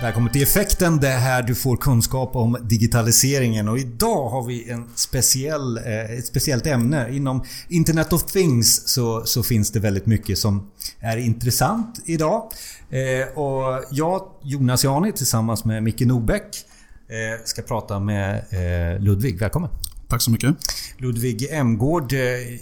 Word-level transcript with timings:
Välkommen 0.00 0.32
till 0.32 0.42
Effekten. 0.42 0.96
Det 0.96 1.08
är 1.08 1.18
här 1.18 1.42
du 1.42 1.54
får 1.54 1.76
kunskap 1.76 2.36
om 2.36 2.56
digitaliseringen 2.62 3.68
och 3.68 3.78
idag 3.78 4.28
har 4.28 4.42
vi 4.42 4.70
en 4.70 4.88
speciell, 4.94 5.76
eh, 5.76 6.18
ett 6.18 6.26
speciellt 6.26 6.66
ämne. 6.66 7.16
Inom 7.16 7.44
Internet 7.68 8.12
of 8.12 8.22
Things 8.22 8.88
så, 8.88 9.24
så 9.24 9.42
finns 9.42 9.70
det 9.70 9.80
väldigt 9.80 10.06
mycket 10.06 10.38
som 10.38 10.70
är 11.00 11.16
intressant 11.16 12.00
idag. 12.04 12.50
Eh, 12.90 13.38
och 13.38 13.84
jag, 13.90 14.28
Jonas 14.42 14.84
Jani, 14.84 15.12
tillsammans 15.12 15.64
med 15.64 15.82
Micke 15.82 16.00
Nobäck 16.00 16.64
eh, 17.08 17.44
ska 17.44 17.62
prata 17.62 18.00
med 18.00 18.36
eh, 18.36 19.00
Ludvig. 19.02 19.38
Välkommen! 19.38 19.70
Tack 20.08 20.22
så 20.22 20.30
mycket. 20.30 20.54
Ludvig 20.98 21.48
Emgård 21.50 22.12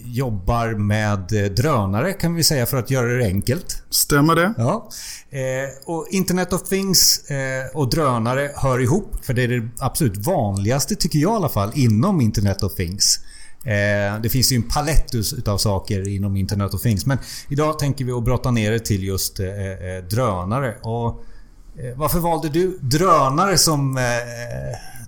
jobbar 0.04 0.74
med 0.74 1.52
drönare 1.56 2.12
kan 2.12 2.34
vi 2.34 2.44
säga 2.44 2.66
för 2.66 2.76
att 2.76 2.90
göra 2.90 3.06
det 3.06 3.24
enkelt. 3.24 3.82
Stämmer 3.90 4.34
det. 4.34 4.54
Ja. 4.58 4.88
Eh, 5.30 5.40
och 5.84 6.06
Internet 6.10 6.52
of 6.52 6.62
Things 6.62 7.30
eh, 7.30 7.66
och 7.74 7.90
drönare 7.90 8.50
hör 8.54 8.80
ihop. 8.80 9.24
För 9.24 9.34
det 9.34 9.42
är 9.42 9.48
det 9.48 9.68
absolut 9.78 10.26
vanligaste, 10.26 10.94
tycker 10.94 11.18
jag 11.18 11.32
i 11.32 11.36
alla 11.36 11.48
fall, 11.48 11.70
inom 11.74 12.20
Internet 12.20 12.62
of 12.62 12.74
Things. 12.74 13.20
Eh, 13.64 14.20
det 14.22 14.28
finns 14.28 14.52
ju 14.52 14.56
en 14.56 14.62
palett 14.62 15.14
utav 15.14 15.58
saker 15.58 16.08
inom 16.08 16.36
Internet 16.36 16.74
of 16.74 16.82
Things. 16.82 17.06
Men 17.06 17.18
idag 17.48 17.78
tänker 17.78 18.04
vi 18.04 18.12
att 18.12 18.24
brotta 18.24 18.50
ner 18.50 18.70
det 18.70 18.78
till 18.78 19.04
just 19.04 19.40
eh, 19.40 19.46
eh, 19.48 20.04
drönare. 20.10 20.74
Och, 20.82 21.24
eh, 21.78 21.96
varför 21.96 22.18
valde 22.18 22.48
du 22.48 22.78
drönare 22.80 23.58
som 23.58 23.98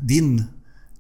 din, 0.00 0.44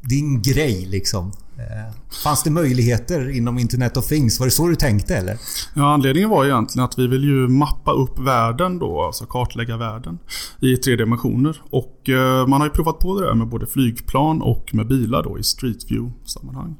din 0.08 0.42
grej 0.42 0.86
liksom? 0.86 1.32
Eh, 1.58 1.94
fanns 2.24 2.42
det 2.42 2.50
möjligheter 2.50 3.30
inom 3.30 3.58
Internet 3.58 3.96
of 3.96 4.06
Things? 4.06 4.40
Var 4.40 4.46
det 4.46 4.50
så 4.50 4.68
du 4.68 4.74
tänkte 4.74 5.16
eller? 5.16 5.38
Ja, 5.74 5.92
anledningen 5.92 6.30
var 6.30 6.44
egentligen 6.44 6.84
att 6.84 6.98
vi 6.98 7.06
vill 7.06 7.24
ju 7.24 7.48
mappa 7.48 7.92
upp 7.92 8.18
världen 8.18 8.78
då, 8.78 9.02
alltså 9.02 9.26
kartlägga 9.26 9.76
världen 9.76 10.18
i 10.60 10.76
tre 10.76 10.96
dimensioner. 10.96 11.62
Och 11.70 12.08
eh, 12.08 12.46
man 12.46 12.60
har 12.60 12.68
ju 12.68 12.72
provat 12.72 12.98
på 12.98 13.20
det 13.20 13.26
där 13.26 13.34
med 13.34 13.48
både 13.48 13.66
flygplan 13.66 14.42
och 14.42 14.70
med 14.72 14.86
bilar 14.86 15.22
då 15.22 15.38
i 15.38 15.42
Street 15.42 15.90
View-sammanhang. 15.90 16.76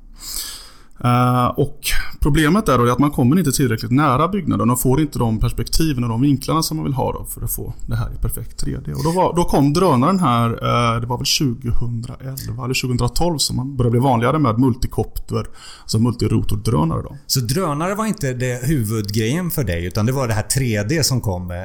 Uh, 1.05 1.47
och 1.47 1.81
Problemet 2.27 2.69
är 2.69 2.79
då 2.79 2.93
att 2.93 2.99
man 2.99 3.11
kommer 3.11 3.39
inte 3.39 3.53
tillräckligt 3.53 3.91
nära 3.91 4.29
byggnaden 4.29 4.71
och 4.71 4.81
får 4.81 5.01
inte 5.01 5.19
de 5.19 5.41
perspektiven 5.41 6.05
och 6.05 6.11
de 6.11 6.21
vinklarna 6.21 6.63
som 6.63 6.77
man 6.77 6.85
vill 6.85 6.95
ha 6.95 7.27
för 7.35 7.45
att 7.45 7.53
få 7.53 7.75
det 7.87 7.97
här 7.97 8.11
i 8.13 8.17
perfekt 8.17 8.65
3D. 8.65 8.93
Och 8.93 9.05
då, 9.05 9.11
var, 9.11 9.37
då 9.37 9.45
kom 9.45 9.73
drönaren 9.73 10.19
här, 10.19 10.51
uh, 10.51 11.01
det 11.01 11.07
var 11.07 11.19
väl 11.19 11.57
2011 11.57 12.65
eller 12.65 12.89
2012 12.89 13.39
som 13.39 13.57
man 13.57 13.77
började 13.77 13.91
bli 13.91 14.01
vanligare 14.01 14.39
med 14.39 14.59
multikopter, 14.59 15.47
alltså 15.83 15.99
multirotordrönare. 15.99 17.03
Då. 17.03 17.17
Så 17.27 17.41
drönare 17.41 17.95
var 17.95 18.07
inte 18.07 18.33
det 18.33 18.67
huvudgrejen 18.67 19.51
för 19.51 19.65
dig 19.65 19.85
utan 19.85 20.07
det 20.07 20.13
var 20.13 20.29
det 20.29 20.35
här 20.35 20.47
3D 20.57 21.03
som 21.03 21.21
kom? 21.21 21.51
Eh, 21.51 21.57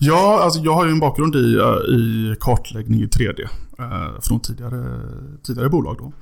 Ja, 0.00 0.40
alltså 0.42 0.60
jag 0.60 0.74
har 0.74 0.86
ju 0.86 0.92
en 0.92 1.00
bakgrund 1.00 1.36
i, 1.36 1.54
eh, 1.54 1.94
i 1.94 2.36
kartläggning 2.40 3.02
i 3.02 3.06
3D. 3.06 3.48
Eh, 3.78 4.20
från 4.20 4.40
tidigare, 4.40 5.00
tidigare 5.42 5.68
bolag. 5.68 5.96
Då. 5.98 6.12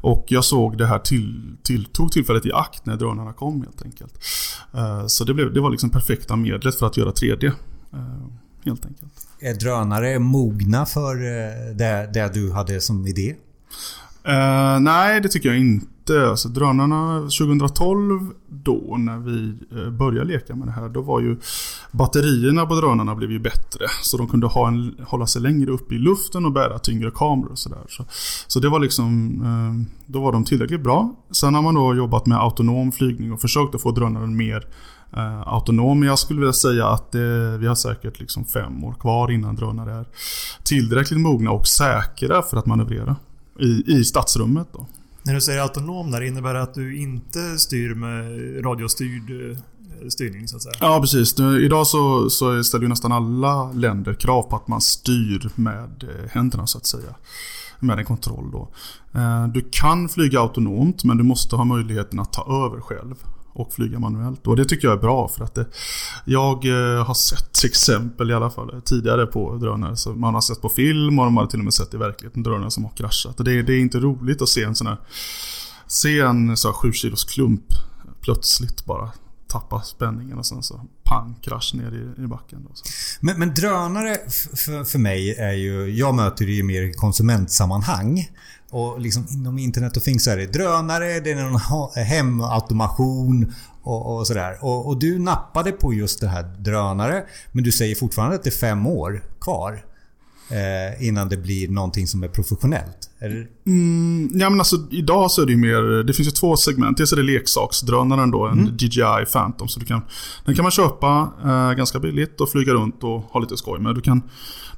Och 0.00 0.24
jag 0.28 0.44
såg 0.44 0.78
det 0.78 0.86
här 0.86 0.98
till, 0.98 1.56
till, 1.62 1.84
tog 1.84 2.12
tillfället 2.12 2.46
i 2.46 2.52
akt 2.52 2.86
när 2.86 2.96
drönarna 2.96 3.32
kom 3.32 3.62
helt 3.62 3.82
enkelt. 3.82 4.18
Eh, 4.74 5.06
så 5.06 5.24
det, 5.24 5.34
blev, 5.34 5.52
det 5.52 5.60
var 5.60 5.70
liksom 5.70 5.90
perfekta 5.90 6.36
medlet 6.36 6.78
för 6.78 6.86
att 6.86 6.96
göra 6.96 7.10
3D. 7.10 7.46
Eh, 7.92 8.00
helt 8.64 8.86
enkelt. 8.86 9.12
Är 9.40 9.54
drönare 9.54 10.18
mogna 10.18 10.86
för 10.86 11.14
eh, 11.14 11.74
det, 11.74 12.10
det 12.14 12.34
du 12.34 12.52
hade 12.52 12.80
som 12.80 13.06
idé? 13.06 13.36
Uh, 14.28 14.80
nej, 14.80 15.20
det 15.20 15.28
tycker 15.28 15.48
jag 15.48 15.58
inte. 15.58 16.28
Alltså, 16.30 16.48
drönarna 16.48 17.20
2012 17.20 18.30
då 18.48 18.96
när 18.98 19.18
vi 19.18 19.54
eh, 19.78 19.90
började 19.90 20.24
leka 20.24 20.54
med 20.54 20.68
det 20.68 20.72
här. 20.72 20.88
Då 20.88 21.02
var 21.02 21.20
ju 21.20 21.36
batterierna 21.92 22.66
på 22.66 22.74
drönarna 22.74 23.14
blev 23.14 23.30
ju 23.30 23.38
bättre. 23.38 23.86
Så 24.02 24.16
de 24.16 24.28
kunde 24.28 24.46
ha 24.46 24.68
en, 24.68 24.94
hålla 25.06 25.26
sig 25.26 25.42
längre 25.42 25.70
upp 25.70 25.92
i 25.92 25.98
luften 25.98 26.46
och 26.46 26.52
bära 26.52 26.78
tyngre 26.78 27.10
kameror 27.10 27.52
och 27.52 27.58
sådär. 27.58 27.84
Så, 27.88 28.04
så 28.46 28.60
det 28.60 28.68
var 28.68 28.78
liksom, 28.78 29.40
uh, 29.42 29.86
då 30.06 30.20
var 30.20 30.32
de 30.32 30.44
tillräckligt 30.44 30.82
bra. 30.82 31.16
Sen 31.30 31.54
har 31.54 31.62
man 31.62 31.74
då 31.74 31.94
jobbat 31.94 32.26
med 32.26 32.38
autonom 32.38 32.92
flygning 32.92 33.32
och 33.32 33.40
försökt 33.40 33.74
att 33.74 33.82
få 33.82 33.90
drönaren 33.90 34.36
mer 34.36 34.66
Uh, 35.16 35.48
autonom. 35.48 36.02
Jag 36.02 36.18
skulle 36.18 36.40
vilja 36.40 36.52
säga 36.52 36.88
att 36.88 37.14
uh, 37.14 37.58
vi 37.58 37.66
har 37.66 37.74
säkert 37.74 38.20
liksom 38.20 38.44
fem 38.44 38.84
år 38.84 38.92
kvar 38.92 39.30
innan 39.30 39.56
drönare 39.56 39.92
är 39.92 40.06
tillräckligt 40.62 41.20
mogna 41.20 41.50
och 41.50 41.66
säkra 41.66 42.42
för 42.42 42.56
att 42.56 42.66
manövrera 42.66 43.16
i, 43.60 43.82
i 43.86 44.04
stadsrummet. 44.04 44.68
Då. 44.72 44.86
När 45.22 45.34
du 45.34 45.40
säger 45.40 45.60
autonom 45.62 46.10
där, 46.10 46.20
innebär 46.20 46.54
det 46.54 46.62
att 46.62 46.74
du 46.74 46.96
inte 46.96 47.58
styr 47.58 47.94
med 47.94 48.64
radiostyrd 48.64 49.50
eh, 49.50 49.58
styrning 50.08 50.48
så 50.48 50.56
att 50.56 50.62
säga? 50.62 50.74
Ja 50.80 51.00
precis. 51.00 51.40
Idag 51.40 51.86
så, 51.86 52.30
så 52.30 52.64
ställer 52.64 52.82
ju 52.82 52.88
nästan 52.88 53.12
alla 53.12 53.72
länder 53.72 54.14
krav 54.14 54.42
på 54.42 54.56
att 54.56 54.68
man 54.68 54.80
styr 54.80 55.50
med 55.54 56.02
eh, 56.02 56.30
händerna 56.30 56.66
så 56.66 56.78
att 56.78 56.86
säga. 56.86 57.14
Med 57.80 57.98
en 57.98 58.04
kontroll 58.04 58.50
då. 58.52 58.68
Eh, 59.20 59.48
du 59.48 59.68
kan 59.72 60.08
flyga 60.08 60.40
autonomt 60.40 61.04
men 61.04 61.16
du 61.16 61.24
måste 61.24 61.56
ha 61.56 61.64
möjligheten 61.64 62.20
att 62.20 62.32
ta 62.32 62.66
över 62.66 62.80
själv 62.80 63.14
och 63.54 63.72
flyga 63.72 63.98
manuellt. 63.98 64.46
Och 64.46 64.56
det 64.56 64.64
tycker 64.64 64.88
jag 64.88 64.96
är 64.96 65.00
bra 65.00 65.28
för 65.28 65.44
att 65.44 65.54
det, 65.54 65.66
jag 66.24 66.64
eh, 66.64 67.04
har 67.04 67.14
sett 67.14 67.64
exempel 67.64 68.30
i 68.30 68.34
alla 68.34 68.50
fall 68.50 68.74
eh, 68.74 68.80
tidigare 68.80 69.26
på 69.26 69.56
drönare. 69.56 69.96
Så 69.96 70.10
man 70.10 70.34
har 70.34 70.40
sett 70.40 70.60
på 70.60 70.68
film 70.68 71.18
och 71.18 71.24
de 71.24 71.36
har 71.36 71.46
till 71.46 71.58
och 71.58 71.64
med 71.64 71.74
sett 71.74 71.94
i 71.94 71.96
verkligheten 71.96 72.42
drönare 72.42 72.70
som 72.70 72.84
har 72.84 72.90
kraschat. 72.90 73.38
Och 73.38 73.44
det, 73.44 73.62
det 73.62 73.72
är 73.72 73.80
inte 73.80 73.98
roligt 73.98 74.42
att 74.42 74.48
se 74.48 74.62
en 74.62 74.74
sån 74.74 74.86
här, 74.86 74.96
se 75.86 76.20
en 76.20 76.56
så 76.56 76.68
här 76.68 76.74
7 76.74 76.92
kilos 76.92 77.24
klump 77.24 77.64
plötsligt 78.20 78.84
bara 78.84 79.10
tappa 79.46 79.82
spänningen 79.82 80.38
och 80.38 80.46
sen 80.46 80.62
så 80.62 80.80
pang, 81.14 81.34
krasch 81.42 81.74
ner 81.74 82.14
i, 82.18 82.24
i 82.24 82.26
backen. 82.26 82.64
Då, 82.64 82.70
men, 83.20 83.38
men, 83.38 83.54
drönare 83.54 84.16
för, 84.28 84.84
för 84.84 84.98
mig 84.98 85.34
är 85.34 85.52
ju... 85.52 85.90
Jag 85.90 86.14
möter 86.14 86.46
det 86.46 86.52
ju 86.52 86.62
mer 86.62 86.82
i 86.82 86.92
konsumentsammanhang. 86.92 88.30
Och 88.70 89.00
liksom 89.00 89.26
inom 89.30 89.58
Internet 89.58 89.96
och 89.96 90.02
Things 90.02 90.24
så 90.24 90.30
är 90.30 90.36
det 90.36 90.46
drönare, 90.46 91.20
det 91.20 91.30
är 91.30 91.36
någon 91.36 92.04
hemautomation 92.04 93.54
och, 93.82 94.16
och 94.16 94.26
sådär. 94.26 94.58
Och, 94.60 94.86
och, 94.86 94.98
du 94.98 95.18
nappade 95.18 95.72
på 95.72 95.94
just 95.94 96.20
det 96.20 96.28
här 96.28 96.42
drönare. 96.42 97.24
Men 97.52 97.64
du 97.64 97.72
säger 97.72 97.94
fortfarande 97.94 98.36
att 98.36 98.42
det 98.42 98.50
är 98.50 98.58
fem 98.58 98.86
år 98.86 99.22
kvar. 99.40 99.84
Eh, 100.50 101.06
innan 101.06 101.28
det 101.28 101.36
blir 101.36 101.68
någonting 101.68 102.06
som 102.06 102.22
är 102.22 102.28
professionellt. 102.28 103.10
Är 103.24 103.46
mm, 103.66 104.30
ja 104.34 104.50
men 104.50 104.60
alltså 104.60 104.76
idag 104.90 105.30
så 105.30 105.42
är 105.42 105.46
det 105.46 105.52
ju 105.52 105.58
mer, 105.58 106.02
det 106.02 106.12
finns 106.12 106.28
ju 106.28 106.32
två 106.32 106.56
segment. 106.56 106.96
Dels 106.96 107.12
är 107.12 107.16
det 107.16 107.22
leksaksdrönaren 107.22 108.30
då, 108.30 108.46
en 108.46 108.58
mm. 108.58 108.76
DJI 108.76 109.24
Phantom. 109.32 109.68
Så 109.68 109.80
du 109.80 109.86
kan, 109.86 110.02
den 110.44 110.54
kan 110.54 110.62
man 110.62 110.72
köpa 110.72 111.28
eh, 111.44 111.72
ganska 111.72 111.98
billigt 111.98 112.40
och 112.40 112.48
flyga 112.48 112.74
runt 112.74 113.04
och 113.04 113.20
ha 113.20 113.40
lite 113.40 113.56
skoj 113.56 113.80
med. 113.80 113.94
Du 113.94 114.00
kan, 114.00 114.22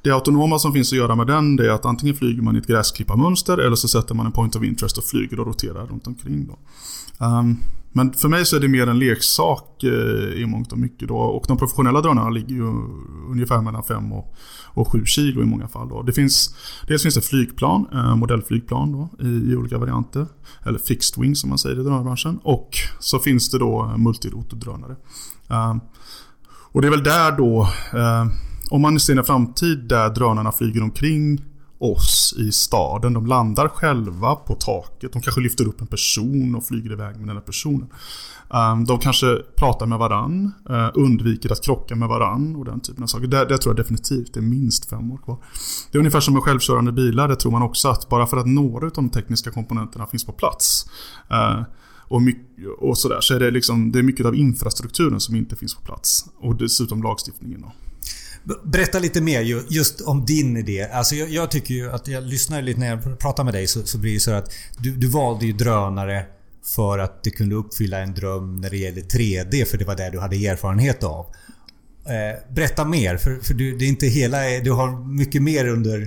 det 0.01 0.11
autonoma 0.11 0.59
som 0.59 0.73
finns 0.73 0.91
att 0.91 0.97
göra 0.97 1.15
med 1.15 1.27
den 1.27 1.55
det 1.55 1.65
är 1.65 1.71
att 1.71 1.85
antingen 1.85 2.15
flyger 2.15 2.41
man 2.41 2.55
i 2.55 2.59
ett 2.59 2.67
gräsklipparmönster 2.67 3.57
eller 3.57 3.75
så 3.75 3.87
sätter 3.87 4.15
man 4.15 4.25
en 4.25 4.31
point 4.31 4.55
of 4.55 4.63
interest 4.63 4.97
och 4.97 5.03
flyger 5.03 5.39
och 5.39 5.47
roterar 5.47 5.85
runt 5.85 6.07
omkring. 6.07 6.47
Då. 6.47 6.57
Um, 7.25 7.57
men 7.97 8.13
för 8.13 8.29
mig 8.29 8.45
så 8.45 8.55
är 8.55 8.59
det 8.59 8.67
mer 8.67 8.87
en 8.87 8.99
leksak 8.99 9.83
eh, 9.83 10.41
i 10.41 10.45
mångt 10.45 10.71
och 10.71 10.77
mycket. 10.77 11.07
Då. 11.07 11.17
Och 11.17 11.45
de 11.47 11.57
professionella 11.57 12.01
drönarna 12.01 12.29
ligger 12.29 12.55
ju 12.55 12.63
ungefär 13.29 13.61
mellan 13.61 13.83
5 13.83 14.13
och, 14.13 14.35
och 14.65 14.87
7 14.87 15.05
kilo 15.05 15.41
i 15.41 15.45
många 15.45 15.67
fall. 15.67 15.89
Då. 15.89 16.01
Det 16.01 16.13
finns, 16.13 16.55
dels 16.87 17.01
finns 17.03 17.15
det 17.15 17.21
flygplan, 17.21 17.87
eh, 17.93 18.15
modellflygplan 18.15 18.91
då, 18.91 19.25
i, 19.25 19.51
i, 19.51 19.55
olika 19.55 19.77
varianter. 19.77 20.25
Eller 20.65 20.79
fixed 20.79 21.21
wing 21.21 21.35
som 21.35 21.49
man 21.49 21.57
säger 21.57 21.79
i 21.79 21.83
drönarbranschen. 21.83 22.39
Och 22.43 22.69
så 22.99 23.19
finns 23.19 23.49
det 23.49 23.59
då 23.59 23.83
eh, 23.83 23.97
multirotordrönare. 23.97 24.95
Och 26.71 26.81
det 26.81 26.87
är 26.87 26.91
väl 26.91 27.03
där 27.03 27.31
då, 27.37 27.69
om 28.69 28.81
man 28.81 28.99
ser 28.99 29.17
en 29.17 29.23
framtid 29.23 29.79
där 29.79 30.09
drönarna 30.09 30.51
flyger 30.51 30.83
omkring 30.83 31.41
oss 31.79 32.35
i 32.37 32.51
staden. 32.51 33.13
De 33.13 33.25
landar 33.25 33.67
själva 33.67 34.35
på 34.35 34.55
taket. 34.55 35.13
De 35.13 35.21
kanske 35.21 35.41
lyfter 35.41 35.67
upp 35.67 35.81
en 35.81 35.87
person 35.87 36.55
och 36.55 36.65
flyger 36.65 36.91
iväg 36.91 37.15
med 37.15 37.27
den 37.27 37.37
här 37.37 37.43
personen. 37.43 37.87
Ehm, 38.53 38.85
de 38.85 38.99
kanske 38.99 39.37
pratar 39.55 39.85
med 39.85 39.99
varann, 39.99 40.51
eh, 40.69 40.89
undviker 40.93 41.51
att 41.51 41.63
krocka 41.63 41.95
med 41.95 42.09
varann 42.09 42.55
och 42.55 42.65
den 42.65 42.79
typen 42.79 43.03
av 43.03 43.07
saker. 43.07 43.27
Det, 43.27 43.45
det 43.45 43.57
tror 43.57 43.75
jag 43.75 43.85
definitivt 43.85 44.33
det 44.33 44.39
är 44.39 44.41
minst 44.41 44.89
fem 44.89 45.11
år 45.11 45.17
kvar. 45.17 45.37
Det 45.91 45.97
är 45.97 45.99
ungefär 45.99 46.19
som 46.19 46.33
med 46.33 46.43
självkörande 46.43 46.91
bilar. 46.91 47.27
Det 47.27 47.35
tror 47.35 47.51
man 47.51 47.61
också 47.61 47.87
att 47.89 48.09
bara 48.09 48.27
för 48.27 48.37
att 48.37 48.47
några 48.47 48.85
av 48.85 48.91
de 48.91 49.09
tekniska 49.09 49.51
komponenterna 49.51 50.05
finns 50.05 50.25
på 50.25 50.31
plats 50.31 50.85
eh, 51.29 51.61
och, 52.09 52.21
mycket, 52.21 52.67
och 52.79 52.97
sådär 52.97 53.21
så 53.21 53.33
är 53.33 53.39
det, 53.39 53.51
liksom, 53.51 53.91
det 53.91 53.99
är 53.99 54.03
mycket 54.03 54.25
av 54.25 54.35
infrastrukturen 54.35 55.19
som 55.19 55.35
inte 55.35 55.55
finns 55.55 55.75
på 55.75 55.81
plats. 55.81 56.25
Och 56.39 56.55
dessutom 56.55 57.03
lagstiftningen. 57.03 57.61
Då. 57.61 57.71
Berätta 58.63 58.99
lite 58.99 59.21
mer 59.21 59.63
just 59.69 60.01
om 60.01 60.25
din 60.25 60.57
idé. 60.57 60.87
Alltså 60.93 61.15
jag, 61.15 61.29
jag, 61.29 61.51
tycker 61.51 61.73
ju 61.73 61.91
att 61.91 62.07
jag 62.07 62.23
lyssnar 62.23 62.61
lite 62.61 62.79
när 62.79 62.87
jag 62.87 63.19
pratar 63.19 63.43
med 63.43 63.53
dig 63.53 63.67
så, 63.67 63.83
så 63.83 63.97
blir 63.97 64.13
det 64.13 64.19
så 64.19 64.31
att 64.31 64.53
du, 64.77 64.91
du 64.91 65.07
valde 65.07 65.45
ju 65.45 65.53
drönare 65.53 66.25
för 66.75 66.99
att 66.99 67.23
det 67.23 67.29
kunde 67.29 67.55
uppfylla 67.55 67.99
en 67.99 68.13
dröm 68.13 68.61
när 68.61 68.69
det 68.69 68.77
gäller 68.77 69.01
3D 69.01 69.65
för 69.65 69.77
det 69.77 69.85
var 69.85 69.95
det 69.95 70.09
du 70.09 70.19
hade 70.19 70.35
erfarenhet 70.35 71.03
av. 71.03 71.25
Eh, 72.07 72.53
berätta 72.53 72.85
mer, 72.85 73.17
för, 73.17 73.39
för 73.43 73.53
du, 73.53 73.77
det 73.77 73.85
är 73.85 73.89
inte 73.89 74.05
hela... 74.05 74.37
Du 74.63 74.71
har 74.71 75.07
mycket 75.07 75.41
mer 75.41 75.67
under 75.67 75.97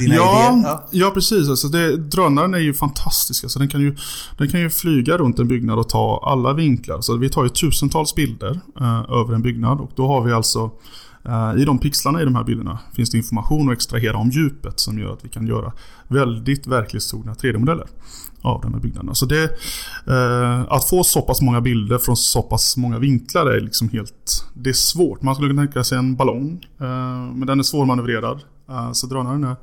dina 0.00 0.14
ja, 0.14 0.52
idéer. 0.52 0.62
Ja, 0.64 0.88
ja 0.92 1.10
precis. 1.10 1.48
Alltså 1.48 1.68
det, 1.68 1.96
drönaren 1.96 2.54
är 2.54 2.58
ju 2.58 2.74
fantastisk. 2.74 3.44
Alltså 3.44 3.58
den, 3.58 3.68
kan 3.68 3.80
ju, 3.80 3.96
den 4.38 4.50
kan 4.50 4.60
ju 4.60 4.70
flyga 4.70 5.16
runt 5.16 5.38
en 5.38 5.48
byggnad 5.48 5.78
och 5.78 5.88
ta 5.88 6.22
alla 6.26 6.52
vinklar. 6.52 7.00
Så 7.00 7.16
vi 7.16 7.28
tar 7.28 7.42
ju 7.42 7.48
tusentals 7.48 8.14
bilder 8.14 8.60
eh, 8.80 9.20
över 9.20 9.34
en 9.34 9.42
byggnad 9.42 9.80
och 9.80 9.90
då 9.94 10.06
har 10.06 10.22
vi 10.22 10.32
alltså 10.32 10.70
Eh, 11.28 11.62
I 11.62 11.64
de 11.64 11.78
pixlarna 11.78 12.22
i 12.22 12.24
de 12.24 12.34
här 12.34 12.44
bilderna 12.44 12.78
finns 12.92 13.10
det 13.10 13.16
information 13.16 13.68
att 13.68 13.74
extrahera 13.74 14.16
om 14.16 14.30
djupet 14.30 14.80
som 14.80 14.98
gör 14.98 15.12
att 15.12 15.24
vi 15.24 15.28
kan 15.28 15.46
göra 15.46 15.72
väldigt 16.08 16.66
verklighetstrogna 16.66 17.34
3D-modeller 17.34 17.86
av 18.42 18.60
de 18.60 18.74
här 18.74 18.80
byggnaderna. 18.80 19.14
Så 19.14 19.26
det, 19.26 19.44
eh, 20.06 20.72
att 20.72 20.88
få 20.88 21.04
så 21.04 21.22
pass 21.22 21.40
många 21.40 21.60
bilder 21.60 21.98
från 21.98 22.16
så 22.16 22.42
pass 22.42 22.76
många 22.76 22.98
vinklar 22.98 23.46
är 23.46 23.60
liksom 23.60 23.88
helt... 23.88 24.44
Det 24.54 24.70
är 24.70 24.74
svårt. 24.74 25.22
Man 25.22 25.34
skulle 25.34 25.50
kunna 25.50 25.62
tänka 25.62 25.84
sig 25.84 25.98
en 25.98 26.16
ballong. 26.16 26.66
Eh, 26.80 26.86
men 27.34 27.46
den 27.46 27.58
är 27.58 27.62
svårmanövrerad. 27.62 28.40
Eh, 28.68 28.92
så 28.92 29.06
drönaren 29.06 29.44
är, 29.44 29.56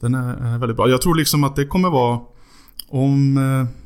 den 0.00 0.14
är 0.14 0.58
väldigt 0.58 0.76
bra. 0.76 0.88
Jag 0.88 1.02
tror 1.02 1.14
liksom 1.14 1.44
att 1.44 1.56
det 1.56 1.66
kommer 1.66 1.90
vara... 1.90 2.20
Om... 2.88 3.36
Eh, 3.36 3.79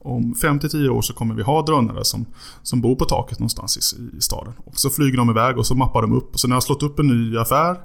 om 0.00 0.34
5-10 0.34 0.88
år 0.88 1.02
så 1.02 1.12
kommer 1.12 1.34
vi 1.34 1.42
ha 1.42 1.62
drönare 1.62 2.04
som, 2.04 2.26
som 2.62 2.80
bor 2.80 2.96
på 2.96 3.04
taket 3.04 3.38
någonstans 3.38 3.94
i, 3.94 4.16
i 4.16 4.20
staden. 4.20 4.52
Och 4.64 4.78
så 4.78 4.90
flyger 4.90 5.16
de 5.16 5.30
iväg 5.30 5.58
och 5.58 5.66
så 5.66 5.74
mappar 5.74 6.02
de 6.02 6.12
upp. 6.12 6.34
Och 6.34 6.40
så 6.40 6.48
när 6.48 6.52
jag 6.52 6.56
har 6.56 6.60
slått 6.60 6.82
upp 6.82 6.98
en 6.98 7.06
ny 7.06 7.38
affär 7.38 7.76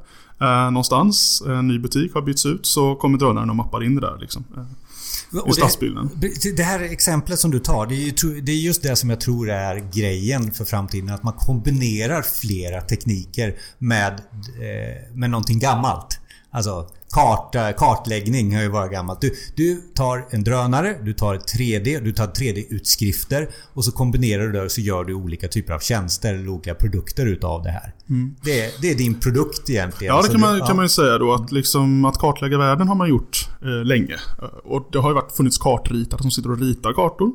eh, 0.42 0.72
någonstans, 0.72 1.44
en 1.48 1.68
ny 1.68 1.80
butik 1.80 2.14
har 2.14 2.22
bytts 2.22 2.46
ut, 2.46 2.66
så 2.66 2.96
kommer 2.96 3.18
drönaren 3.18 3.50
och 3.50 3.56
mappar 3.56 3.84
in 3.84 3.96
det 3.96 4.02
där. 4.02 4.18
Liksom, 4.20 4.44
eh, 4.58 5.50
I 5.50 5.54
stadsbilden. 5.54 6.10
Det, 6.16 6.58
det 6.58 6.64
här 6.64 6.80
exemplet 6.80 7.40
som 7.40 7.52
du 7.52 7.60
tar, 7.60 7.86
det 7.86 7.96
är, 7.96 8.26
ju, 8.26 8.42
det 8.42 8.52
är 8.52 8.56
just 8.56 8.84
det 8.84 8.96
som 8.96 9.10
jag 9.10 9.22
tror 9.22 9.50
är 9.50 9.90
grejen 9.94 10.52
för 10.52 10.66
framtiden. 10.66 11.10
Att 11.10 11.24
man 11.24 11.34
kombinerar 11.38 12.22
flera 12.22 12.82
tekniker 12.82 13.56
med, 13.78 14.14
eh, 14.14 15.14
med 15.14 15.30
någonting 15.30 15.60
gammalt. 15.60 16.20
Alltså 16.52 16.88
karta, 17.14 17.74
kartläggning 17.74 18.56
har 18.56 18.62
ju 18.62 18.70
varit 18.70 18.92
gammalt. 18.92 19.22
Du, 19.22 19.36
du 19.56 19.82
tar 19.96 20.26
en 20.30 20.44
drönare, 20.44 20.98
du 21.04 21.14
tar 21.14 21.36
3D, 21.36 22.04
du 22.04 22.12
tar 22.14 22.28
3D-utskrifter 22.28 23.48
och 23.74 23.86
så 23.86 23.92
kombinerar 23.92 24.44
du 24.44 24.52
det 24.52 24.62
och 24.62 24.72
så 24.72 24.82
gör 24.82 25.04
du 25.04 25.14
olika 25.14 25.48
typer 25.48 25.74
av 25.74 25.80
tjänster 25.80 26.34
eller 26.34 26.50
olika 26.50 26.76
produkter 26.76 27.26
utav 27.26 27.64
det 27.64 27.72
här. 27.72 27.94
Mm. 28.10 28.36
Det, 28.44 28.82
det, 28.82 28.92
är 28.92 28.96
din 28.96 29.20
produkt 29.20 29.70
egentligen. 29.70 30.16
Ja, 30.16 30.22
det 30.22 30.30
kan 30.30 30.42
man, 30.42 30.60
du, 30.60 30.66
kan 30.66 30.76
man 30.76 30.86
ju 30.86 30.90
säga 30.90 31.18
då. 31.18 31.34
Att, 31.34 31.52
liksom, 31.52 32.06
att 32.06 32.18
kartlägga 32.18 32.58
världen 32.58 32.88
har 32.88 32.96
man 32.96 33.10
gjort 33.10 33.50
eh, 33.64 33.86
länge. 33.86 34.14
Eh, 34.42 34.48
och 34.64 34.90
det 34.92 35.00
har 35.00 35.10
ju 35.10 35.16
varit, 35.16 35.32
funnits 35.32 35.58
kartritare 35.58 36.22
som 36.22 36.32
sitter 36.32 36.52
och 36.52 36.60
ritar 36.60 36.94
kartor. 36.94 37.32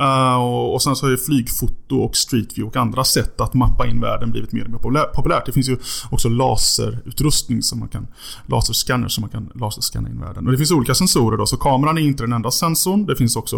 Uh, 0.00 0.36
och, 0.36 0.74
och 0.74 0.82
sen 0.82 0.96
så 0.96 1.06
har 1.06 1.10
ju 1.10 1.16
flygfoto 1.16 1.96
och 1.96 2.16
streetview 2.16 2.68
och 2.68 2.76
andra 2.76 3.04
sätt 3.04 3.40
att 3.40 3.54
mappa 3.54 3.86
in 3.86 4.00
världen 4.00 4.30
blivit 4.30 4.52
mer 4.52 4.64
och 4.64 4.92
mer 4.92 5.00
populärt. 5.00 5.46
Det 5.46 5.52
finns 5.52 5.68
ju 5.68 5.76
också 6.10 6.28
laserutrustning 6.28 7.62
som 7.62 7.78
man 7.78 7.88
kan... 7.88 8.06
Laserscanner 8.46 9.08
som 9.08 9.20
man 9.22 9.30
kan 9.30 9.50
laserscanna 9.54 10.08
in 10.08 10.20
världen. 10.20 10.46
Och 10.46 10.52
det 10.52 10.58
finns 10.58 10.70
olika 10.70 10.94
sensorer 10.94 11.36
då, 11.36 11.46
så 11.46 11.56
kameran 11.56 11.98
är 11.98 12.02
inte 12.02 12.22
den 12.22 12.32
enda 12.32 12.50
sensorn. 12.50 13.06
Det 13.06 13.16
finns 13.16 13.36
också... 13.36 13.56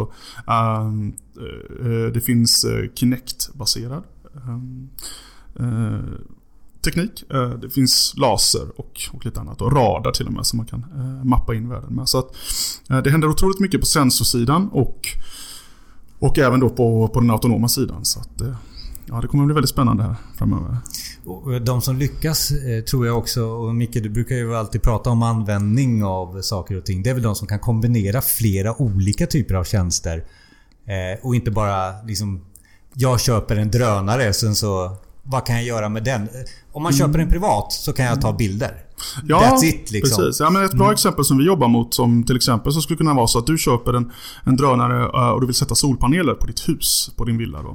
Uh, 0.49 0.91
uh, 1.87 2.13
det 2.13 2.21
finns 2.21 2.67
Kinect-baserad. 2.95 4.03
Ehm, 4.47 4.89
teknik. 6.83 7.25
Eh, 7.31 7.51
det 7.51 7.71
finns 7.71 8.15
laser 8.17 8.81
och, 8.81 9.01
och 9.13 9.25
lite 9.25 9.41
annat. 9.41 9.61
Och 9.61 9.73
radar 9.73 10.11
till 10.11 10.27
och 10.27 10.33
med 10.33 10.47
som 10.47 10.57
man 10.57 10.67
kan 10.67 10.85
eh, 10.97 11.25
mappa 11.25 11.55
in 11.55 11.69
världen 11.69 11.95
med. 11.95 12.09
Så 12.09 12.19
att 12.19 12.37
eh, 12.91 12.99
det 12.99 13.11
händer 13.11 13.29
otroligt 13.29 13.61
mycket 13.61 13.81
på 13.81 13.87
sensorsidan 13.87 14.69
och 14.73 15.09
och 16.19 16.39
även 16.39 16.61
då 16.61 16.69
på, 16.69 17.09
på 17.09 17.21
den 17.21 17.31
autonoma 17.31 17.69
sidan. 17.69 18.05
Så 18.05 18.21
att, 18.21 18.43
ja, 19.07 19.21
det 19.21 19.29
kommer 19.29 19.45
att 19.45 19.47
bli 19.47 19.55
väldigt 19.55 19.71
spännande 19.71 20.03
här 20.03 20.15
framöver. 20.37 20.77
Och 21.25 21.63
de 21.63 21.83
som 21.83 21.97
lyckas 21.97 22.53
tror 22.91 23.07
jag 23.07 23.19
också, 23.19 23.45
och 23.45 23.75
Micke 23.75 23.93
du 24.03 24.09
brukar 24.09 24.35
ju 24.35 24.57
alltid 24.57 24.83
prata 24.83 25.11
om 25.11 25.23
användning 25.23 26.05
av 26.05 26.43
saker 26.43 26.77
och 26.77 26.85
ting. 26.85 27.03
Det 27.03 27.11
är 27.11 27.15
väl 27.15 27.23
de 27.23 27.35
som 27.35 27.49
kan 27.49 27.59
kombinera 27.59 28.23
flera 28.23 28.83
olika 28.83 29.27
typer 29.27 29.55
av 29.55 29.65
tjänster. 29.65 30.25
Och 31.23 31.35
inte 31.35 31.51
bara 31.51 32.03
liksom 32.03 32.41
Jag 32.95 33.21
köper 33.21 33.57
en 33.57 33.71
drönare 33.71 34.33
sen 34.33 34.55
så 34.55 34.97
vad 35.23 35.47
kan 35.47 35.57
jag 35.57 35.65
göra 35.65 35.89
med 35.89 36.05
den? 36.05 36.29
Om 36.73 36.83
man 36.83 36.93
köper 36.93 37.19
en 37.19 37.29
privat 37.29 37.73
så 37.73 37.93
kan 37.93 38.05
jag 38.05 38.21
ta 38.21 38.33
bilder. 38.33 38.71
Ja, 39.25 39.41
That's 39.41 39.65
it, 39.65 39.91
liksom. 39.91 40.25
precis. 40.25 40.41
Ja, 40.41 40.51
men 40.51 40.65
ett 40.65 40.75
bra 40.75 40.85
mm. 40.85 40.93
exempel 40.93 41.25
som 41.25 41.39
vi 41.39 41.45
jobbar 41.45 41.69
mot 41.69 41.95
som 41.95 42.25
till 42.25 42.37
exempel 42.37 42.73
så 42.73 42.81
skulle 42.81 42.97
kunna 42.97 43.15
vara 43.15 43.27
så 43.27 43.39
att 43.39 43.47
du 43.47 43.59
köper 43.59 43.93
en, 43.93 44.13
en 44.45 44.57
drönare 44.57 45.03
eh, 45.03 45.31
och 45.31 45.41
du 45.41 45.47
vill 45.47 45.55
sätta 45.55 45.75
solpaneler 45.75 46.35
på 46.35 46.47
ditt 46.47 46.69
hus, 46.69 47.11
på 47.17 47.25
din 47.25 47.39
villa. 47.39 47.63
Då, 47.63 47.69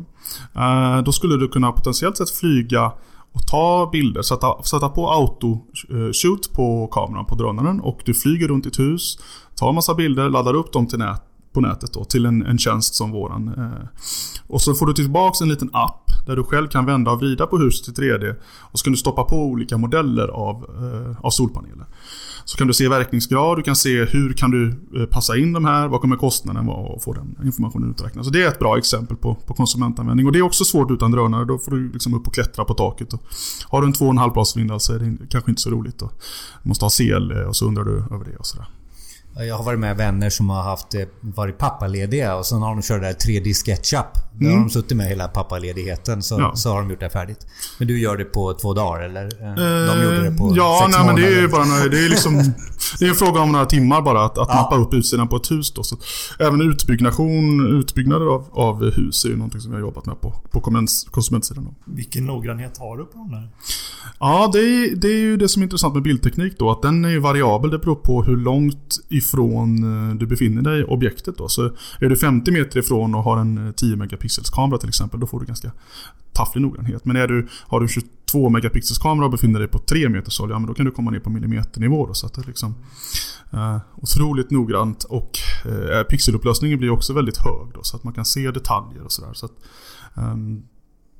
uh, 0.61 1.03
då 1.03 1.11
skulle 1.11 1.37
du 1.37 1.47
kunna 1.47 1.71
potentiellt 1.71 2.17
sett 2.17 2.29
flyga 2.29 2.91
och 3.35 3.47
ta 3.47 3.89
bilder, 3.91 4.21
sätta, 4.21 4.63
sätta 4.63 4.89
på 4.89 5.09
auto-shoot 5.09 6.53
på 6.53 6.87
kameran 6.87 7.25
på 7.25 7.35
drönaren 7.35 7.79
och 7.79 8.01
du 8.05 8.13
flyger 8.13 8.47
runt 8.47 8.63
ditt 8.63 8.79
hus, 8.79 9.17
tar 9.55 9.73
massa 9.73 9.93
bilder, 9.93 10.29
laddar 10.29 10.53
upp 10.53 10.73
dem 10.73 10.87
till 10.87 10.99
nät, 10.99 11.21
på 11.55 11.61
nätet 11.61 11.93
då, 11.93 12.03
till 12.03 12.25
en, 12.25 12.45
en 12.45 12.57
tjänst 12.57 12.95
som 12.95 13.11
våran. 13.11 13.47
Eh. 13.47 13.87
Och 14.47 14.61
så 14.61 14.73
får 14.73 14.85
du 14.85 14.93
tillbaks 14.93 15.41
en 15.41 15.49
liten 15.49 15.69
app 15.73 16.05
där 16.25 16.35
du 16.35 16.43
själv 16.43 16.67
kan 16.67 16.85
vända 16.85 17.11
och 17.11 17.19
vrida 17.19 17.47
på 17.47 17.57
huset 17.57 17.99
i 17.99 18.01
3D. 18.01 18.35
Och 18.59 18.79
så 18.79 18.83
kan 18.83 18.93
du 18.93 18.97
stoppa 18.97 19.23
på 19.23 19.35
olika 19.35 19.77
modeller 19.77 20.27
av, 20.27 20.55
eh, 20.55 21.25
av 21.25 21.29
solpaneler. 21.29 21.85
Så 22.45 22.57
kan 22.57 22.67
du 22.67 22.73
se 22.73 22.89
verkningsgrad, 22.89 23.57
du 23.57 23.63
kan 23.63 23.75
se 23.75 24.05
hur 24.05 24.33
kan 24.33 24.51
du 24.51 24.69
eh, 24.95 25.05
passa 25.05 25.37
in 25.37 25.53
de 25.53 25.65
här, 25.65 25.87
vad 25.87 26.01
kommer 26.01 26.15
kostnaden 26.15 26.65
vara 26.65 26.77
och 26.77 27.03
få 27.03 27.13
den 27.13 27.37
informationen 27.43 27.89
uträknad. 27.89 28.25
Så 28.25 28.31
det 28.31 28.43
är 28.43 28.47
ett 28.47 28.59
bra 28.59 28.77
exempel 28.77 29.17
på, 29.17 29.35
på 29.35 29.53
konsumentanvändning. 29.53 30.25
Och 30.25 30.31
det 30.31 30.39
är 30.39 30.43
också 30.43 30.65
svårt 30.65 30.91
utan 30.91 31.11
drönare, 31.11 31.45
då 31.45 31.57
får 31.57 31.71
du 31.71 31.91
liksom 31.91 32.13
upp 32.13 32.27
och 32.27 32.33
klättra 32.33 32.65
på 32.65 32.73
taket. 32.73 33.13
Och 33.13 33.21
har 33.69 33.81
du 33.81 33.87
en 33.87 33.93
2,5 33.93 34.33
blasvinda 34.33 34.79
så 34.79 34.93
är 34.93 34.99
det 34.99 35.17
kanske 35.29 35.51
inte 35.51 35.61
så 35.61 35.69
roligt. 35.69 35.99
Du 36.63 36.69
måste 36.69 36.85
ha 36.85 36.89
CL 36.89 37.31
eh, 37.31 37.47
och 37.47 37.55
så 37.55 37.65
undrar 37.65 37.83
du 37.83 37.91
över 37.91 38.25
det 38.25 38.35
och 38.37 38.45
sådär. 38.45 38.67
Jag 39.37 39.57
har 39.57 39.63
varit 39.63 39.79
med 39.79 39.97
vänner 39.97 40.29
som 40.29 40.49
har 40.49 40.63
haft, 40.63 40.95
eh, 40.95 41.01
varit 41.21 41.57
pappalediga 41.57 42.35
och 42.35 42.45
sen 42.45 42.61
har 42.61 42.69
de 42.69 42.81
kört 42.81 43.01
det 43.01 43.07
här 43.07 43.13
3D 43.13 43.53
SketchUp. 43.53 44.24
Mm. 44.41 44.53
har 44.53 44.59
de 44.59 44.69
suttit 44.69 44.97
med 44.97 45.07
hela 45.07 45.27
pappaledigheten 45.27 46.23
så, 46.23 46.39
ja. 46.39 46.55
så 46.55 46.69
har 46.69 46.81
de 46.81 46.89
gjort 46.89 46.99
det 46.99 47.09
färdigt. 47.09 47.47
Men 47.79 47.87
du 47.87 47.99
gör 47.99 48.17
det 48.17 48.25
på 48.25 48.53
två 48.53 48.73
dagar 48.73 49.01
eller? 49.01 49.29
De 49.87 50.03
gjorde 50.03 50.29
det 50.29 50.37
på 50.37 50.53
Ja, 50.55 50.81
sex 50.85 50.97
nej, 50.97 51.05
men 51.05 51.15
det 51.15 51.27
är 51.27 51.41
ju 51.41 51.47
bara 51.47 51.65
det 51.65 52.05
är 52.05 52.09
liksom... 52.09 52.53
Det 52.99 53.05
är 53.05 53.09
en 53.09 53.15
fråga 53.15 53.41
om 53.41 53.51
några 53.51 53.65
timmar 53.65 54.01
bara 54.01 54.25
att, 54.25 54.37
att 54.37 54.47
ja. 54.49 54.55
mappa 54.55 54.75
upp 54.75 54.93
utsidan 54.93 55.27
på 55.27 55.35
ett 55.35 55.51
hus 55.51 55.73
då. 55.73 55.83
Så 55.83 55.97
även 56.39 56.61
utbyggnation, 56.61 57.67
utbyggnader 57.79 58.25
av, 58.25 58.47
av 58.51 58.91
hus 58.91 59.25
är 59.25 59.29
ju 59.29 59.35
någonting 59.35 59.61
som 59.61 59.71
vi 59.71 59.75
har 59.75 59.81
jobbat 59.81 60.05
med 60.05 60.21
på, 60.21 60.33
på 60.51 60.61
konsumentsidan. 61.11 61.63
Då. 61.63 61.93
Vilken 61.93 62.25
noggrannhet 62.25 62.77
har 62.77 62.97
du 62.97 63.05
på 63.05 63.17
de 63.17 63.31
där? 63.31 63.49
Ja, 64.19 64.49
det 64.53 64.59
är, 64.59 64.95
det 64.95 65.07
är 65.07 65.17
ju 65.17 65.37
det 65.37 65.49
som 65.49 65.61
är 65.61 65.63
intressant 65.63 65.93
med 65.93 66.03
bildteknik 66.03 66.59
då. 66.59 66.71
Att 66.71 66.81
den 66.81 67.05
är 67.05 67.09
ju 67.09 67.19
variabel. 67.19 67.71
Det 67.71 67.79
beror 67.79 67.95
på 67.95 68.23
hur 68.23 68.37
långt 68.37 68.97
ifrån 69.09 70.09
eh, 70.09 70.15
du 70.15 70.25
befinner 70.25 70.61
dig 70.61 70.83
objektet 70.83 71.37
då. 71.37 71.47
Så 71.47 71.65
är 71.99 72.09
du 72.09 72.15
50 72.17 72.51
meter 72.51 72.79
ifrån 72.79 73.15
och 73.15 73.23
har 73.23 73.37
en 73.37 73.73
10 73.77 73.95
megapixels 74.25 74.49
kamera 74.49 74.77
till 74.77 74.89
exempel. 74.89 75.19
Då 75.19 75.27
får 75.27 75.39
du 75.39 75.45
ganska 75.45 75.71
tafflig 76.33 76.61
noggrannhet. 76.61 77.05
Men 77.05 77.15
är 77.15 77.27
du, 77.27 77.47
har 77.67 77.79
du 77.79 77.87
22 77.87 78.49
megapixels 78.49 78.97
kamera 78.97 79.25
och 79.25 79.31
befinner 79.31 79.59
dig 79.59 79.67
på 79.67 79.79
3 79.79 80.09
meters 80.09 80.39
håll. 80.39 80.49
Ja, 80.49 80.59
men 80.59 80.67
då 80.67 80.73
kan 80.73 80.85
du 80.85 80.91
komma 80.91 81.11
ner 81.11 81.19
på 81.19 81.29
millimeternivå. 81.29 82.07
Då, 82.07 82.13
så 82.13 82.25
att 82.25 82.33
det 82.33 82.41
är 82.41 82.47
liksom 82.47 82.75
eh, 83.53 83.77
otroligt 83.95 84.51
noggrant. 84.51 85.03
Och 85.03 85.31
eh, 85.65 86.03
pixelupplösningen 86.03 86.79
blir 86.79 86.89
också 86.89 87.13
väldigt 87.13 87.37
hög. 87.37 87.73
Då, 87.73 87.83
så 87.83 87.97
att 87.97 88.03
man 88.03 88.13
kan 88.13 88.25
se 88.25 88.51
detaljer 88.51 89.03
och 89.03 89.11
sådär. 89.11 89.33
Så 89.33 89.49
ehm, 90.15 90.63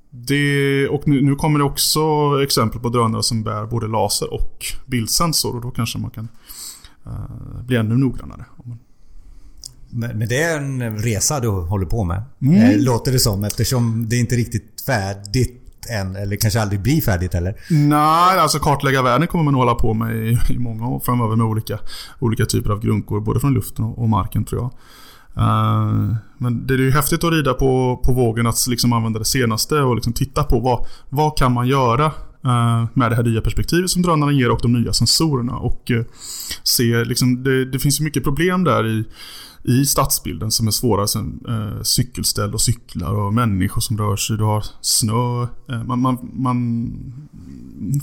det, 0.10 0.88
och 0.88 1.08
nu, 1.08 1.22
nu, 1.22 1.36
kommer 1.36 1.60
det 1.60 1.66
också 1.66 2.02
exempel 2.44 2.82
på 2.82 2.90
drönare 2.90 3.24
som 3.24 3.44
bär 3.44 3.66
både 3.66 3.88
laser 3.88 4.34
och 4.34 4.66
bildsensor 4.86 5.56
och 5.56 5.62
då 5.62 5.72
kanske 5.72 6.00
man 6.00 6.12
kan 6.12 6.28
uh, 7.08 7.64
bli 7.66 7.78
ännu 7.78 7.98
noggrannare. 7.98 8.46
Men, 8.64 8.80
men 9.96 10.28
det 10.28 10.44
är 10.44 10.58
en 10.58 10.98
resa 10.98 11.40
du 11.40 11.48
håller 11.48 11.86
på 11.86 12.04
med. 12.04 12.24
Mm. 12.42 12.62
Eh, 12.62 12.78
låter 12.80 13.12
det 13.12 13.20
som 13.20 13.44
eftersom 13.44 14.10
det 14.10 14.16
inte 14.16 14.36
är 14.36 14.38
riktigt 14.38 14.84
färdigt 14.86 15.62
än. 15.90 16.16
Eller 16.16 16.36
kanske 16.36 16.62
aldrig 16.62 16.82
blir 16.82 17.02
färdigt 17.02 17.36
eller? 17.36 17.56
Nej, 17.70 18.40
alltså 18.40 18.60
kartlägga 18.60 19.02
världen 19.02 19.28
kommer 19.28 19.44
man 19.44 19.54
hålla 19.54 19.76
på 19.76 19.94
med 19.94 20.16
i, 20.16 20.38
i 20.50 20.60
många 20.60 20.88
år 20.88 21.00
framöver 21.00 21.36
med 21.36 21.46
olika, 21.46 21.80
olika 22.20 22.46
typer 22.46 22.70
av 22.70 22.80
grunkor. 22.80 23.22
Både 23.22 23.40
från 23.40 23.54
luften 23.54 23.86
och, 23.86 24.00
och 24.00 24.10
marken 24.10 24.46
tror 24.46 24.62
jag. 24.62 24.72
Uh, 25.38 26.16
men 26.38 26.68
det 26.68 26.74
är 26.74 26.78
ju 26.78 26.92
häftigt 26.92 27.24
att 27.24 27.32
rida 27.32 27.54
på, 27.54 28.02
på 28.04 28.14
vågen 28.14 28.48
att 28.48 28.68
liksom 28.68 28.94
använda 28.94 29.20
det 29.20 29.26
senaste 29.26 29.76
och 29.76 29.96
liksom 29.96 30.14
titta 30.14 30.44
på 30.44 30.60
vad, 30.60 30.86
vad 31.10 31.38
kan 31.38 31.52
man 31.52 31.68
göra 31.68 32.06
uh, 32.06 32.86
med 32.94 33.12
det 33.12 33.16
här 33.16 33.24
nya 33.24 33.42
perspektivet 33.42 33.90
som 33.90 34.02
drönarna 34.02 34.32
ger 34.32 34.52
och 34.52 34.60
de 34.62 34.74
nya 34.74 34.94
sensorerna. 34.94 35.56
Och 35.56 35.92
uh, 35.92 36.04
se, 36.64 37.04
liksom, 37.04 37.44
det, 37.44 37.66
det 37.66 37.80
finns 37.80 38.00
ju 38.00 38.04
mycket 38.04 38.24
problem 38.24 38.64
där 38.64 38.88
i, 38.88 39.04
i 39.68 39.86
stadsbilden 39.86 40.52
som 40.52 40.68
är 40.68 40.72
svåra. 40.72 41.08
Som, 41.08 41.40
cykelställ 41.84 42.54
och 42.54 42.62
cyklar 42.62 43.14
och 43.14 43.34
människor 43.34 43.82
som 43.82 43.98
rör 43.98 44.16
sig. 44.16 44.38
Du 44.38 44.44
har 44.44 44.66
snö. 44.82 45.48
man, 45.86 46.00
man, 46.00 46.32
man 46.34 46.94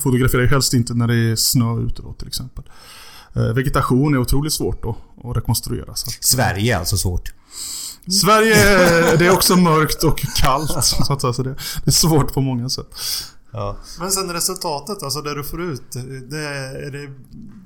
fotograferar 0.03 0.43
ju 0.43 0.49
helst 0.49 0.75
inte 0.75 0.95
när 0.95 1.07
det 1.07 1.15
är 1.17 1.37
snö 1.37 1.81
ute 1.81 2.03
då 2.03 2.13
till 2.13 2.29
exempel. 2.29 2.65
Eh, 3.37 3.55
vegetation 3.55 4.15
är 4.15 4.19
otroligt 4.19 4.53
svårt 4.53 4.85
att, 4.85 5.25
att 5.25 5.37
rekonstruera. 5.37 5.95
Så 5.95 6.09
att, 6.09 6.25
Sverige 6.25 6.75
är 6.75 6.79
alltså 6.79 6.97
svårt? 6.97 7.33
Sverige 8.23 8.55
det 9.17 9.27
är 9.27 9.33
också 9.33 9.57
mörkt 9.57 10.05
och 10.05 10.19
kallt. 10.19 10.85
Så, 10.85 11.13
att 11.13 11.21
säga, 11.21 11.33
så 11.33 11.43
det, 11.43 11.55
det 11.85 11.87
är 11.87 11.91
svårt 11.91 12.35
på 12.35 12.41
många 12.41 12.69
sätt. 12.69 12.87
Ja. 13.53 13.77
Men 13.99 14.11
sen 14.11 14.33
resultatet, 14.33 15.03
alltså 15.03 15.21
det 15.21 15.35
du 15.35 15.45
får 15.45 15.63
ut. 15.63 15.93
Det 16.31 16.39
är, 16.39 16.91
det, 16.91 17.11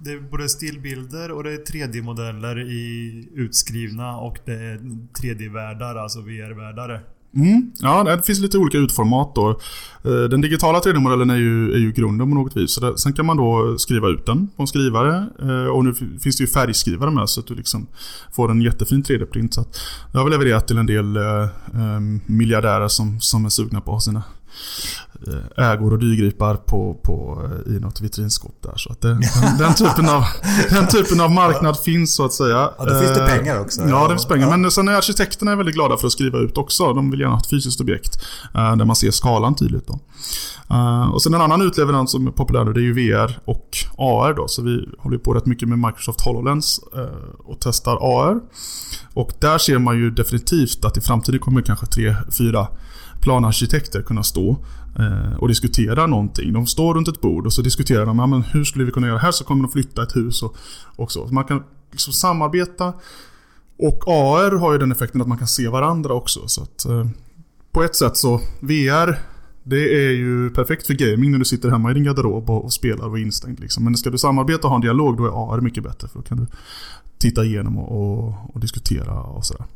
det 0.04 0.10
är 0.10 0.20
både 0.30 0.48
stillbilder 0.48 1.30
och 1.30 1.44
det 1.44 1.52
är 1.52 1.58
3D-modeller 1.58 2.58
i 2.58 3.28
utskrivna 3.34 4.16
och 4.16 4.38
det 4.44 4.52
är 4.52 4.78
3D-världar, 5.22 5.96
alltså 5.96 6.20
VR-världar. 6.20 7.04
Mm, 7.36 7.72
ja, 7.80 8.04
det 8.04 8.22
finns 8.22 8.38
lite 8.38 8.58
olika 8.58 8.78
utformat 8.78 9.34
då. 9.34 9.50
Eh, 10.04 10.12
den 10.12 10.40
digitala 10.40 10.78
3D-modellen 10.78 11.30
är 11.30 11.36
ju, 11.36 11.72
är 11.72 11.78
ju 11.78 11.92
grunden 11.92 12.30
på 12.30 12.34
något 12.34 12.56
vis. 12.56 12.70
Så 12.70 12.96
sen 12.96 13.12
kan 13.12 13.26
man 13.26 13.36
då 13.36 13.78
skriva 13.78 14.08
ut 14.08 14.26
den 14.26 14.48
på 14.56 14.62
en 14.62 14.66
skrivare. 14.66 15.26
Eh, 15.42 15.66
och 15.66 15.84
nu 15.84 15.94
finns 15.94 16.36
det 16.36 16.42
ju 16.42 16.46
färgskrivare 16.46 17.10
med 17.10 17.28
så 17.28 17.40
att 17.40 17.46
du 17.46 17.54
liksom 17.54 17.86
får 18.32 18.50
en 18.50 18.62
jättefin 18.62 19.02
3D-print. 19.02 19.54
Så 19.54 19.60
att 19.60 19.80
jag 20.12 20.20
har 20.20 20.30
levererat 20.30 20.66
till 20.66 20.78
en 20.78 20.86
del 20.86 21.16
eh, 21.16 21.48
miljardärer 22.26 22.88
som, 22.88 23.20
som 23.20 23.44
är 23.44 23.48
sugna 23.48 23.80
på 23.80 24.00
sina 24.00 24.22
Eh, 24.56 25.05
ägor 25.56 25.92
och 25.92 25.98
dyrgripar 25.98 26.54
på, 26.54 26.94
på, 26.94 27.42
eh, 27.44 27.76
i 27.76 27.80
något 27.80 28.00
vitrinskåp 28.00 28.62
där. 28.62 28.76
Så 28.76 28.92
att 28.92 29.00
det, 29.00 29.08
den, 29.08 29.22
den, 29.58 29.74
typen 29.74 30.08
av, 30.08 30.24
den 30.70 30.88
typen 30.88 31.20
av 31.20 31.30
marknad 31.30 31.78
finns 31.78 32.14
så 32.14 32.24
att 32.24 32.32
säga. 32.32 32.70
Ja, 32.78 32.84
då 32.84 33.00
finns 33.00 33.14
det 33.14 33.22
eh, 33.22 33.38
pengar 33.38 33.60
också. 33.60 33.82
Ja, 33.88 34.02
det 34.02 34.14
finns 34.14 34.26
pengar. 34.26 34.50
Ja. 34.50 34.56
Men 34.56 34.70
sen 34.70 34.88
är 34.88 34.92
arkitekterna 34.92 35.56
väldigt 35.56 35.74
glada 35.74 35.96
för 35.96 36.06
att 36.06 36.12
skriva 36.12 36.38
ut 36.38 36.58
också. 36.58 36.92
De 36.92 37.10
vill 37.10 37.20
gärna 37.20 37.32
ha 37.32 37.40
ett 37.40 37.50
fysiskt 37.50 37.80
objekt 37.80 38.22
där 38.52 38.84
man 38.84 38.96
ser 38.96 39.10
skalan 39.10 39.54
tydligt. 39.54 39.86
Då. 39.86 40.00
Och 41.12 41.22
sen 41.22 41.34
en 41.34 41.40
annan 41.40 41.62
utleverans 41.62 42.10
som 42.10 42.26
är 42.26 42.30
populär 42.30 42.64
nu 42.64 42.72
det 42.72 42.80
är 42.80 42.82
ju 42.82 42.92
VR 42.92 43.38
och 43.44 43.76
AR 43.98 44.34
då. 44.34 44.48
Så 44.48 44.62
vi 44.62 44.88
håller 44.98 45.18
på 45.18 45.34
rätt 45.34 45.46
mycket 45.46 45.68
med 45.68 45.78
Microsoft 45.78 46.20
HoloLens 46.20 46.80
och 47.38 47.56
testar 47.60 47.98
AR. 48.00 48.40
Och 49.14 49.32
där 49.40 49.58
ser 49.58 49.78
man 49.78 49.96
ju 49.96 50.10
definitivt 50.10 50.84
att 50.84 50.96
i 50.96 51.00
framtiden 51.00 51.40
kommer 51.40 51.62
kanske 51.62 51.86
tre, 51.86 52.16
fyra 52.38 52.66
planarkitekter 53.26 54.02
kunna 54.02 54.22
stå 54.22 54.50
eh, 54.50 54.56
och 55.38 55.48
diskutera 55.48 56.06
någonting. 56.06 56.52
De 56.52 56.66
står 56.66 56.94
runt 56.94 57.08
ett 57.08 57.20
bord 57.20 57.46
och 57.46 57.52
så 57.52 57.62
diskuterar 57.62 58.06
de 58.06 58.18
ja, 58.18 58.26
men 58.26 58.42
hur 58.42 58.64
skulle 58.64 58.84
vi 58.84 58.92
kunna 58.92 59.06
göra 59.06 59.18
här 59.18 59.32
så 59.32 59.44
kommer 59.44 59.62
de 59.62 59.72
flytta 59.72 60.02
ett 60.02 60.16
hus 60.16 60.42
och, 60.42 60.56
och 60.96 61.12
så. 61.12 61.26
Man 61.26 61.44
kan 61.44 61.62
liksom 61.90 62.12
samarbeta 62.12 62.92
och 63.78 64.04
AR 64.06 64.58
har 64.58 64.72
ju 64.72 64.78
den 64.78 64.92
effekten 64.92 65.20
att 65.20 65.28
man 65.28 65.38
kan 65.38 65.48
se 65.48 65.68
varandra 65.68 66.14
också. 66.14 66.48
Så 66.48 66.62
att, 66.62 66.84
eh, 66.84 67.06
på 67.72 67.82
ett 67.82 67.96
sätt 67.96 68.16
så 68.16 68.40
VR 68.60 69.18
det 69.62 70.06
är 70.06 70.10
ju 70.10 70.50
perfekt 70.50 70.86
för 70.86 70.94
gaming 70.94 71.30
när 71.32 71.38
du 71.38 71.44
sitter 71.44 71.70
hemma 71.70 71.90
i 71.90 71.94
din 71.94 72.04
garderob 72.04 72.50
och, 72.50 72.64
och 72.64 72.72
spelar 72.72 73.08
och 73.08 73.18
är 73.18 73.22
instängd. 73.22 73.60
Liksom. 73.60 73.84
Men 73.84 73.96
ska 73.96 74.10
du 74.10 74.18
samarbeta 74.18 74.62
och 74.62 74.68
ha 74.68 74.74
en 74.74 74.80
dialog 74.80 75.16
då 75.16 75.24
är 75.24 75.54
AR 75.54 75.60
mycket 75.60 75.82
bättre 75.82 76.08
för 76.08 76.18
då 76.18 76.22
kan 76.22 76.36
du 76.36 76.46
titta 77.18 77.44
igenom 77.44 77.78
och, 77.78 78.18
och, 78.18 78.54
och 78.54 78.60
diskutera 78.60 79.22
och 79.22 79.44
sådär. 79.44 79.66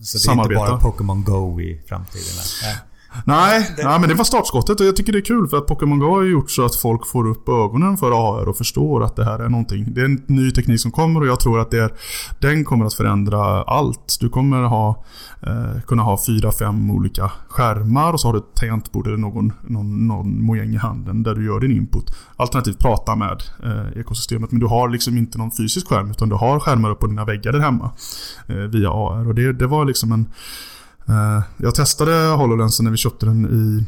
Så 0.00 0.18
det 0.18 0.32
är 0.32 0.42
inte 0.42 0.54
bara 0.54 0.78
Pokémon 0.78 1.24
Go 1.24 1.60
i 1.60 1.82
framtiden? 1.88 2.44
Nej. 2.62 2.76
Nej, 3.24 3.74
det... 3.76 3.84
nej, 3.84 4.00
men 4.00 4.08
det 4.08 4.14
var 4.14 4.24
startskottet 4.24 4.80
och 4.80 4.86
jag 4.86 4.96
tycker 4.96 5.12
det 5.12 5.18
är 5.18 5.24
kul 5.24 5.48
för 5.48 5.56
att 5.56 5.66
Pokémon 5.66 5.98
Go 5.98 6.06
har 6.06 6.22
gjort 6.22 6.50
så 6.50 6.64
att 6.64 6.74
folk 6.74 7.06
får 7.06 7.28
upp 7.28 7.48
ögonen 7.48 7.96
för 7.96 8.10
AR 8.10 8.48
och 8.48 8.56
förstår 8.56 9.04
att 9.04 9.16
det 9.16 9.24
här 9.24 9.38
är 9.38 9.48
någonting. 9.48 9.94
Det 9.94 10.00
är 10.00 10.04
en 10.04 10.22
ny 10.26 10.50
teknik 10.50 10.80
som 10.80 10.90
kommer 10.90 11.20
och 11.20 11.26
jag 11.26 11.40
tror 11.40 11.60
att 11.60 11.70
det 11.70 11.78
är, 11.78 11.92
den 12.40 12.64
kommer 12.64 12.84
att 12.84 12.94
förändra 12.94 13.62
allt. 13.62 14.16
Du 14.20 14.28
kommer 14.28 14.62
ha, 14.62 15.04
eh, 15.42 15.80
kunna 15.86 16.02
ha 16.02 16.18
fyra, 16.26 16.52
fem 16.52 16.90
olika 16.90 17.30
skärmar 17.48 18.12
och 18.12 18.20
så 18.20 18.28
har 18.28 18.32
du 18.32 18.38
ett 18.38 18.54
tangentbord 18.54 19.06
eller 19.06 19.16
någon, 19.16 19.52
någon, 19.62 20.06
någon 20.06 20.44
mojäng 20.44 20.74
i 20.74 20.78
handen 20.78 21.22
där 21.22 21.34
du 21.34 21.46
gör 21.46 21.60
din 21.60 21.72
input. 21.72 22.14
Alternativt 22.36 22.78
prata 22.78 23.16
med 23.16 23.42
eh, 23.64 24.00
ekosystemet 24.00 24.50
men 24.50 24.60
du 24.60 24.66
har 24.66 24.88
liksom 24.88 25.18
inte 25.18 25.38
någon 25.38 25.50
fysisk 25.50 25.88
skärm 25.88 26.10
utan 26.10 26.28
du 26.28 26.34
har 26.34 26.60
skärmar 26.60 26.90
upp 26.90 27.00
på 27.00 27.06
dina 27.06 27.24
väggar 27.24 27.52
där 27.52 27.60
hemma 27.60 27.90
eh, 28.46 28.56
via 28.56 28.90
AR 28.90 29.28
och 29.28 29.34
det, 29.34 29.52
det 29.52 29.66
var 29.66 29.84
liksom 29.84 30.12
en 30.12 30.28
jag 31.56 31.74
testade 31.74 32.12
HoloLensen 32.12 32.84
när 32.84 32.90
vi 32.90 32.96
köpte 32.96 33.26
den 33.26 33.46
i, 33.46 33.86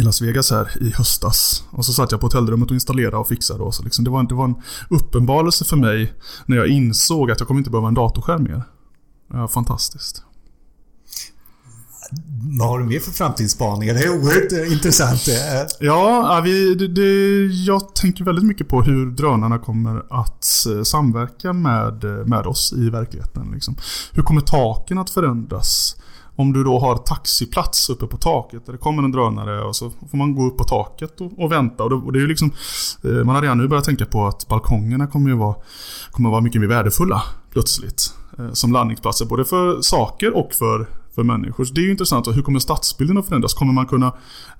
i 0.00 0.02
Las 0.02 0.22
Vegas 0.22 0.50
här 0.50 0.68
i 0.80 0.90
höstas. 0.90 1.64
Och 1.70 1.84
så 1.84 1.92
satt 1.92 2.12
jag 2.12 2.20
på 2.20 2.26
hotellrummet 2.26 2.70
och 2.70 2.74
installerade 2.74 3.16
och 3.16 3.28
fixade. 3.28 3.62
Och 3.62 3.74
så 3.74 3.82
liksom, 3.82 4.04
det, 4.04 4.10
var, 4.10 4.22
det 4.22 4.34
var 4.34 4.44
en 4.44 4.54
uppenbarelse 4.90 5.64
för 5.64 5.76
mig 5.76 6.12
när 6.46 6.56
jag 6.56 6.66
insåg 6.66 7.30
att 7.30 7.40
jag 7.40 7.48
kommer 7.48 7.58
inte 7.58 7.70
behöva 7.70 7.88
en 7.88 7.94
datorskärm 7.94 8.42
mer. 8.42 8.62
Fantastiskt. 9.48 10.22
Vad 12.58 12.68
har 12.68 12.78
du 12.78 12.84
mer 12.84 13.00
för 13.00 13.10
framtidsspaningar? 13.10 13.94
Det 13.94 14.00
är 14.00 14.10
oerhört 14.10 14.52
eh, 14.52 14.72
intressant. 14.72 15.22
Ja, 15.80 16.40
vi, 16.44 16.74
det, 16.74 16.88
det, 16.88 17.44
jag 17.46 17.94
tänker 17.94 18.24
väldigt 18.24 18.44
mycket 18.44 18.68
på 18.68 18.82
hur 18.82 19.10
drönarna 19.10 19.58
kommer 19.58 20.02
att 20.10 20.66
eh, 20.74 20.82
samverka 20.82 21.52
med, 21.52 22.04
med 22.26 22.46
oss 22.46 22.72
i 22.76 22.90
verkligheten. 22.90 23.50
Liksom. 23.54 23.76
Hur 24.12 24.22
kommer 24.22 24.40
taken 24.40 24.98
att 24.98 25.10
förändras? 25.10 25.96
Om 26.36 26.52
du 26.52 26.64
då 26.64 26.78
har 26.78 26.96
taxiplats 26.96 27.90
uppe 27.90 28.06
på 28.06 28.16
taket 28.16 28.66
där 28.66 28.72
det 28.72 28.78
kommer 28.78 29.02
en 29.02 29.12
drönare 29.12 29.64
och 29.64 29.76
så 29.76 29.90
får 30.10 30.18
man 30.18 30.34
gå 30.34 30.46
upp 30.46 30.58
på 30.58 30.64
taket 30.64 31.20
och, 31.20 31.32
och 31.38 31.52
vänta. 31.52 31.84
Och 31.84 31.90
det, 31.90 31.96
och 31.96 32.12
det, 32.12 32.18
är 32.18 32.20
ju 32.20 32.26
liksom, 32.26 32.52
eh, 33.04 33.10
man 33.10 33.34
har 33.34 33.42
redan 33.42 33.58
nu 33.58 33.68
börjat 33.68 33.84
tänka 33.84 34.06
på 34.06 34.26
att 34.26 34.48
balkongerna 34.48 35.06
kommer 35.06 35.30
ju 35.30 35.36
vara, 35.36 35.54
kommer 36.10 36.30
vara 36.30 36.40
mycket 36.40 36.60
mer 36.60 36.68
värdefulla 36.68 37.22
plötsligt. 37.52 38.14
Eh, 38.38 38.52
som 38.52 38.72
landningsplatser 38.72 39.26
både 39.26 39.44
för 39.44 39.80
saker 39.80 40.36
och 40.36 40.52
för, 40.52 40.86
för 41.14 41.22
människor. 41.22 41.64
Så 41.64 41.74
det 41.74 41.80
är 41.80 41.84
ju 41.84 41.90
intressant. 41.90 42.28
Hur 42.28 42.42
kommer 42.42 42.58
stadsbilden 42.58 43.18
att 43.18 43.26
förändras? 43.26 43.54
Kommer 43.54 43.72
man 43.72 43.86
kunna 43.86 44.06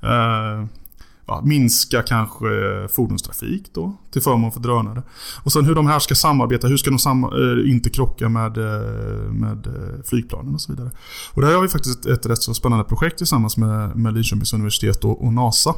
eh, 0.02 0.66
ja, 1.26 1.42
minska 1.45 2.02
kanske 2.02 2.47
eh, 2.47 2.88
fordonstrafik 2.88 3.75
då 3.75 3.97
till 4.11 4.23
förmån 4.23 4.52
för 4.52 4.61
drönare. 4.61 5.02
Och 5.42 5.52
sen 5.52 5.64
hur 5.64 5.75
de 5.75 5.87
här 5.87 5.99
ska 5.99 6.14
samarbeta, 6.14 6.68
hur 6.68 6.76
ska 6.76 6.90
de 6.90 6.99
sam 6.99 7.25
eh, 7.25 7.71
inte 7.71 7.90
krocka 7.90 8.28
med, 8.28 8.59
eh, 8.59 9.30
med 9.30 9.68
flygplanen 10.04 10.54
och 10.54 10.61
så 10.61 10.73
vidare. 10.73 10.90
Och 11.33 11.42
där 11.42 11.54
har 11.54 11.62
vi 11.62 11.68
faktiskt 11.68 11.99
ett, 11.99 12.06
ett 12.06 12.26
rätt 12.26 12.42
så 12.42 12.54
spännande 12.54 12.85
projekt 12.85 13.18
tillsammans 13.18 13.56
med, 13.56 13.97
med 13.97 14.14
Linköpings 14.14 14.52
universitet 14.52 15.04
och, 15.04 15.25
och 15.25 15.33
NASA. 15.33 15.75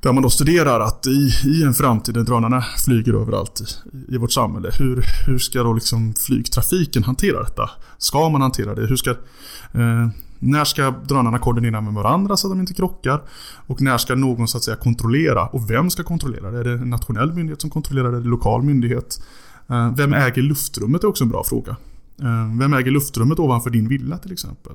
Där 0.00 0.12
man 0.12 0.22
då 0.22 0.30
studerar 0.30 0.80
att 0.80 1.06
i, 1.06 1.32
i 1.44 1.62
en 1.62 1.74
framtid 1.74 2.16
när 2.16 2.22
drönarna 2.22 2.64
flyger 2.84 3.12
överallt 3.14 3.60
i, 3.60 4.14
i 4.14 4.18
vårt 4.18 4.32
samhälle. 4.32 4.70
Hur, 4.78 5.04
hur 5.26 5.38
ska 5.38 5.62
då 5.62 5.72
liksom 5.72 6.14
flygtrafiken 6.14 7.04
hantera 7.04 7.42
detta? 7.42 7.70
Ska 7.98 8.28
man 8.28 8.40
hantera 8.40 8.74
det? 8.74 8.86
Hur 8.86 8.96
ska 8.96 9.10
eh, 9.10 10.08
när 10.42 10.64
ska 10.64 10.90
drönarna 10.90 11.38
koordinera 11.38 11.80
med 11.80 11.94
varandra 11.94 12.36
så 12.36 12.46
att 12.46 12.52
de 12.52 12.60
inte 12.60 12.74
krockar? 12.74 13.22
Och 13.66 13.80
när 13.80 13.98
ska 13.98 14.14
någon 14.14 14.48
så 14.48 14.56
att 14.56 14.64
säga 14.64 14.76
kontrollera? 14.76 15.46
Och 15.46 15.70
vem 15.70 15.90
ska 15.90 16.02
kontrollera 16.02 16.50
det? 16.50 16.58
Är 16.58 16.64
det 16.64 16.72
en 16.72 16.90
nationell 16.90 17.32
myndighet 17.32 17.60
som 17.60 17.70
kontrollerar 17.70 18.10
det? 18.10 18.16
Är 18.16 18.20
det 18.20 18.26
en 18.26 18.30
lokal 18.30 18.62
myndighet? 18.62 19.22
Eh, 19.68 19.94
vem 19.96 20.14
äger 20.14 20.42
luftrummet 20.42 21.04
är 21.04 21.08
också 21.08 21.24
en 21.24 21.30
bra 21.30 21.44
fråga. 21.44 21.76
Eh, 22.22 22.58
vem 22.58 22.74
äger 22.74 22.90
luftrummet 22.90 23.38
ovanför 23.38 23.70
din 23.70 23.88
villa 23.88 24.18
till 24.18 24.32
exempel? 24.32 24.72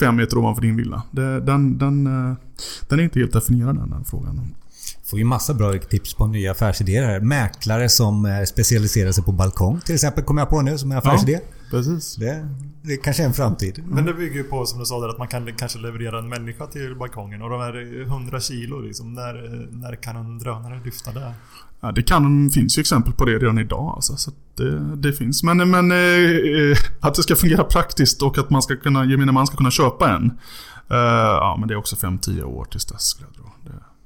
Fem 0.00 0.16
meter 0.16 0.38
ovanför 0.38 0.62
din 0.62 0.76
villa. 0.76 1.02
Den, 1.10 1.78
den, 1.78 2.06
eh, 2.06 2.36
den 2.88 2.98
är 2.98 3.02
inte 3.02 3.18
helt 3.18 3.32
definierad 3.32 3.76
den, 3.76 3.90
den 3.90 4.04
frågan. 4.04 4.54
Får 5.04 5.18
ju 5.18 5.24
massa 5.24 5.54
bra 5.54 5.78
tips 5.78 6.14
på 6.14 6.26
nya 6.26 6.50
affärsidéer 6.52 7.04
här. 7.04 7.20
Mäklare 7.20 7.88
som 7.88 8.44
specialiserar 8.48 9.12
sig 9.12 9.24
på 9.24 9.32
balkong 9.32 9.80
till 9.80 9.94
exempel 9.94 10.24
kommer 10.24 10.40
jag 10.40 10.48
på 10.48 10.62
nu 10.62 10.78
som 10.78 10.92
en 10.92 10.98
affärsidé. 10.98 11.32
Ja. 11.32 11.61
Precis. 11.72 12.16
Det, 12.16 12.48
det 12.82 12.96
kanske 12.96 13.22
är 13.22 13.26
en 13.26 13.32
framtid. 13.32 13.78
Mm. 13.78 13.90
Men 13.90 14.04
det 14.04 14.14
bygger 14.14 14.36
ju 14.36 14.44
på 14.44 14.66
som 14.66 14.78
du 14.78 14.84
sa 14.84 15.00
där 15.00 15.08
att 15.08 15.18
man 15.18 15.28
kan 15.28 15.56
kanske 15.56 15.78
leverera 15.78 16.18
en 16.18 16.28
människa 16.28 16.66
till 16.66 16.96
balkongen 16.96 17.42
och 17.42 17.50
de 17.50 17.60
här 17.60 18.02
100 18.02 18.40
kilo 18.40 18.80
liksom. 18.80 19.12
När, 19.12 19.34
när 19.70 19.96
kan 19.96 20.16
en 20.16 20.38
drönare 20.38 20.80
lyfta 20.84 21.12
det? 21.12 21.34
Ja, 21.80 21.92
det 21.92 22.02
kan, 22.02 22.50
finns 22.50 22.78
ju 22.78 22.80
exempel 22.80 23.12
på 23.12 23.24
det 23.24 23.38
redan 23.38 23.58
idag. 23.58 23.92
Alltså, 23.96 24.16
så 24.16 24.30
det, 24.56 24.96
det, 24.96 25.12
finns. 25.12 25.42
Men, 25.42 25.70
men 25.70 25.92
eh, 25.92 25.98
eh, 25.98 26.76
att 27.00 27.14
det 27.14 27.22
ska 27.22 27.36
fungera 27.36 27.64
praktiskt 27.64 28.22
och 28.22 28.38
att 28.38 28.50
man 28.50 28.62
ska 28.62 28.76
kunna, 28.76 29.04
gemene 29.04 29.32
man 29.32 29.46
ska 29.46 29.56
kunna 29.56 29.70
köpa 29.70 30.10
en. 30.10 30.24
Eh, 30.90 30.96
ja, 31.44 31.56
men 31.58 31.68
det 31.68 31.74
är 31.74 31.78
också 31.78 31.96
5-10 31.96 32.42
år 32.42 32.64
tills 32.64 32.84
dess 32.84 33.02
skulle 33.02 33.28
jag 33.28 33.34
tro. 33.34 33.44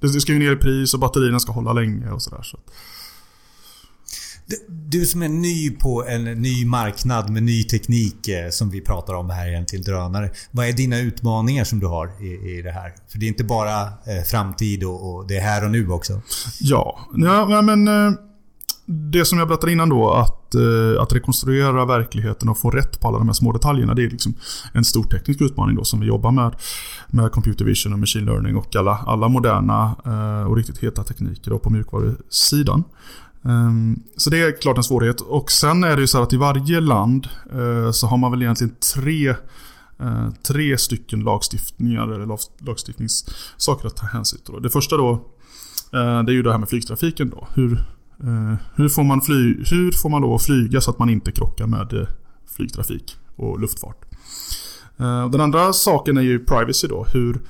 Det, 0.00 0.12
det 0.12 0.20
ska 0.20 0.32
ju 0.32 0.38
ner 0.38 0.52
i 0.52 0.56
pris 0.56 0.94
och 0.94 1.00
batterierna 1.00 1.40
ska 1.40 1.52
hålla 1.52 1.72
länge 1.72 2.10
och 2.10 2.22
sådär. 2.22 2.42
Så. 2.42 2.58
Du 4.68 5.06
som 5.06 5.22
är 5.22 5.28
ny 5.28 5.70
på 5.70 6.06
en 6.06 6.24
ny 6.24 6.66
marknad 6.66 7.30
med 7.30 7.42
ny 7.42 7.64
teknik 7.64 8.28
eh, 8.28 8.50
som 8.50 8.70
vi 8.70 8.80
pratar 8.80 9.14
om 9.14 9.30
här 9.30 9.64
till 9.64 9.82
drönare. 9.82 10.30
Vad 10.50 10.66
är 10.66 10.72
dina 10.72 10.98
utmaningar 10.98 11.64
som 11.64 11.80
du 11.80 11.86
har 11.86 12.10
i, 12.20 12.58
i 12.58 12.62
det 12.62 12.70
här? 12.70 12.94
För 13.08 13.18
det 13.18 13.26
är 13.26 13.28
inte 13.28 13.44
bara 13.44 13.82
eh, 13.82 14.22
framtid 14.26 14.84
och, 14.84 15.14
och, 15.14 15.26
det 15.26 15.36
är 15.36 15.40
här 15.40 15.64
och 15.64 15.70
nu 15.70 15.90
också. 15.90 16.20
Ja, 16.60 16.98
ja 17.16 17.62
men 17.62 17.88
eh, 17.88 18.12
det 18.86 19.24
som 19.24 19.38
jag 19.38 19.48
berättade 19.48 19.72
innan 19.72 19.88
då 19.88 20.10
att, 20.10 20.54
eh, 20.54 21.02
att 21.02 21.12
rekonstruera 21.12 21.84
verkligheten 21.84 22.48
och 22.48 22.58
få 22.58 22.70
rätt 22.70 23.00
på 23.00 23.08
alla 23.08 23.18
de 23.18 23.28
här 23.28 23.34
små 23.34 23.52
detaljerna. 23.52 23.94
Det 23.94 24.04
är 24.04 24.10
liksom 24.10 24.34
en 24.72 24.84
stor 24.84 25.04
teknisk 25.04 25.40
utmaning 25.40 25.76
då 25.76 25.84
som 25.84 26.00
vi 26.00 26.06
jobbar 26.06 26.30
med. 26.30 26.56
Med 27.08 27.32
computer 27.32 27.64
vision 27.64 27.92
och 27.92 27.98
machine 27.98 28.24
learning 28.24 28.56
och 28.56 28.76
alla, 28.76 28.98
alla 29.06 29.28
moderna 29.28 29.94
och 30.48 30.56
riktigt 30.56 30.78
heta 30.78 31.04
tekniker 31.04 31.50
då 31.50 31.58
på 31.58 31.70
mjukvarusidan. 31.70 32.84
Ehm, 33.46 34.02
så 34.16 34.30
det 34.30 34.42
är 34.42 34.60
klart 34.60 34.76
en 34.76 34.84
svårighet. 34.84 35.20
Och 35.20 35.50
sen 35.50 35.84
är 35.84 35.96
det 35.96 36.00
ju 36.00 36.06
så 36.06 36.22
att 36.22 36.32
i 36.32 36.36
varje 36.36 36.80
land 36.80 37.28
eh, 37.52 37.90
så 37.90 38.06
har 38.06 38.16
man 38.16 38.30
väl 38.30 38.42
egentligen 38.42 38.74
tre, 38.94 39.28
eh, 40.00 40.30
tre 40.42 40.78
stycken 40.78 41.20
lagstiftningar 41.20 42.08
eller 42.08 42.38
lagstiftningssaker 42.66 43.86
att 43.86 43.96
ta 43.96 44.06
hänsyn 44.06 44.40
till. 44.44 44.62
Det 44.62 44.70
första 44.70 44.96
då 44.96 45.10
eh, 45.92 46.22
det 46.22 46.32
är 46.32 46.34
ju 46.34 46.42
det 46.42 46.52
här 46.52 46.58
med 46.58 46.68
flygtrafiken 46.68 47.30
då. 47.30 47.48
Hur, 47.54 47.84
hur, 48.74 48.88
får 48.88 49.02
man 49.02 49.20
fly, 49.20 49.56
hur 49.70 49.92
får 49.92 50.08
man 50.08 50.22
då 50.22 50.38
flyga 50.38 50.80
så 50.80 50.90
att 50.90 50.98
man 50.98 51.10
inte 51.10 51.32
krockar 51.32 51.66
med 51.66 52.06
flygtrafik 52.56 53.16
och 53.36 53.60
luftfart? 53.60 54.04
Den 55.32 55.40
andra 55.40 55.72
saken 55.72 56.16
är 56.16 56.22
ju 56.22 56.38
privacy 56.38 56.88
då. 56.88 57.06
Hur, 57.12 57.40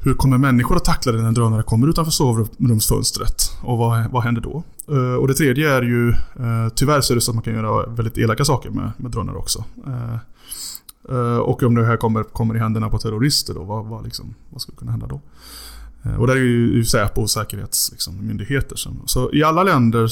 hur 0.00 0.14
kommer 0.14 0.38
människor 0.38 0.76
att 0.76 0.84
tackla 0.84 1.12
det 1.12 1.18
när 1.18 1.28
en 1.28 1.34
drönare 1.34 1.62
kommer 1.62 1.88
utanför 1.88 2.12
sovrumsfönstret? 2.12 3.52
Och 3.62 3.78
vad, 3.78 4.10
vad 4.10 4.22
händer 4.22 4.42
då? 4.42 4.62
Uh, 4.92 5.14
och 5.14 5.28
det 5.28 5.34
tredje 5.34 5.74
är 5.74 5.82
ju, 5.82 6.08
uh, 6.08 6.68
tyvärr 6.74 7.00
så 7.00 7.12
är 7.12 7.14
det 7.14 7.20
så 7.20 7.30
att 7.30 7.34
man 7.34 7.44
kan 7.44 7.54
göra 7.54 7.86
väldigt 7.86 8.18
elaka 8.18 8.44
saker 8.44 8.70
med, 8.70 8.92
med 8.96 9.10
drönare 9.10 9.36
också. 9.36 9.64
Uh, 9.86 11.38
och 11.38 11.62
om 11.62 11.74
det 11.74 11.84
här 11.84 11.96
kommer, 11.96 12.22
kommer 12.22 12.56
i 12.56 12.58
händerna 12.58 12.88
på 12.88 12.98
terrorister 12.98 13.54
då, 13.54 13.64
vad, 13.64 13.86
vad, 13.86 14.04
liksom, 14.04 14.34
vad 14.50 14.62
skulle 14.62 14.76
kunna 14.76 14.90
hända 14.90 15.06
då? 15.06 15.20
Och 16.18 16.26
där 16.26 16.36
är 16.36 16.40
ju 16.40 16.84
Säpo 16.84 17.20
och 17.20 17.30
säkerhetsmyndigheter. 17.30 18.70
Liksom. 18.70 19.02
Så 19.06 19.32
i 19.32 19.42
alla 19.42 19.62
länder 19.62 20.10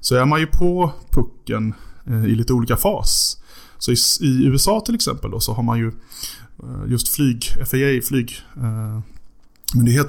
så 0.00 0.14
är 0.14 0.24
man 0.24 0.40
ju 0.40 0.46
på 0.46 0.92
pucken 1.10 1.74
i 2.06 2.34
lite 2.34 2.52
olika 2.52 2.76
fas. 2.76 3.42
Så 3.78 3.92
i, 3.92 3.96
i, 4.20 4.46
USA 4.46 4.80
till 4.80 4.94
exempel 4.94 5.30
då, 5.30 5.40
så 5.40 5.52
har 5.52 5.62
man 5.62 5.78
ju 5.78 5.92
just 6.86 7.08
flyg, 7.08 7.44
FAA, 7.44 8.08
flyg 8.08 8.36
eh, 8.56 9.00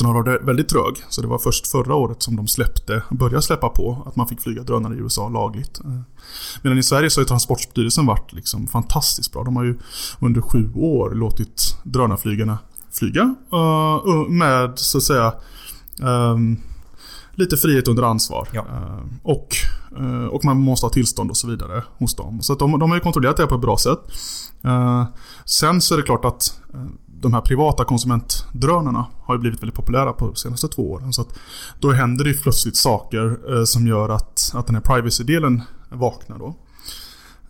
har 0.05 0.23
varit 0.23 0.41
väldigt 0.43 0.69
trög, 0.69 0.95
så 1.09 1.21
det 1.21 1.27
var 1.27 1.39
först 1.39 1.67
förra 1.67 1.95
året 1.95 2.23
som 2.23 2.35
de 2.35 2.47
släppte, 2.47 3.03
började 3.09 3.41
släppa 3.41 3.69
på 3.69 4.03
att 4.05 4.15
man 4.15 4.27
fick 4.27 4.41
flyga 4.41 4.63
drönare 4.63 4.95
i 4.95 4.97
USA 4.97 5.29
lagligt. 5.29 5.79
Eh, 5.85 5.99
medan 6.61 6.77
i 6.77 6.83
Sverige 6.83 7.09
så 7.09 7.21
har 7.21 7.25
Transportstyrelsen 7.25 8.05
varit 8.05 8.33
liksom 8.33 8.67
fantastiskt 8.67 9.33
bra. 9.33 9.43
De 9.43 9.55
har 9.55 9.63
ju 9.63 9.79
under 10.19 10.41
sju 10.41 10.73
år 10.75 11.11
låtit 11.15 11.77
drönarflygarna 11.83 12.57
flyga 12.91 13.35
med 14.29 14.79
så 14.79 14.97
att 14.97 15.03
säga 15.03 15.33
um, 16.01 16.57
lite 17.35 17.57
frihet 17.57 17.87
under 17.87 18.03
ansvar. 18.03 18.47
Ja. 18.51 18.65
Och, 19.23 19.55
Eh, 19.97 20.25
och 20.25 20.45
man 20.45 20.57
måste 20.57 20.85
ha 20.85 20.91
tillstånd 20.91 21.29
och 21.29 21.37
så 21.37 21.47
vidare 21.47 21.83
hos 21.97 22.15
dem. 22.15 22.41
Så 22.41 22.55
de, 22.55 22.79
de 22.79 22.89
har 22.89 22.97
ju 22.97 23.01
kontrollerat 23.01 23.37
det 23.37 23.47
på 23.47 23.55
ett 23.55 23.61
bra 23.61 23.77
sätt. 23.77 23.99
Eh, 24.63 25.05
sen 25.45 25.81
så 25.81 25.93
är 25.93 25.97
det 25.97 26.03
klart 26.03 26.25
att 26.25 26.61
eh, 26.73 26.85
de 27.07 27.33
här 27.33 27.41
privata 27.41 27.85
konsumentdrönarna 27.85 29.05
har 29.23 29.35
ju 29.35 29.39
blivit 29.39 29.61
väldigt 29.61 29.75
populära 29.75 30.13
på 30.13 30.25
de 30.27 30.35
senaste 30.35 30.67
två 30.67 30.91
åren. 30.91 31.13
Så 31.13 31.21
att 31.21 31.39
då 31.79 31.91
händer 31.91 32.25
det 32.25 32.41
plötsligt 32.41 32.77
saker 32.77 33.65
som 33.65 33.87
gör 33.87 34.09
att, 34.09 34.51
att 34.53 34.65
den 34.65 34.75
här 34.75 34.81
privacy-delen 34.81 35.61
vaknar 35.89 36.39
då. 36.39 36.55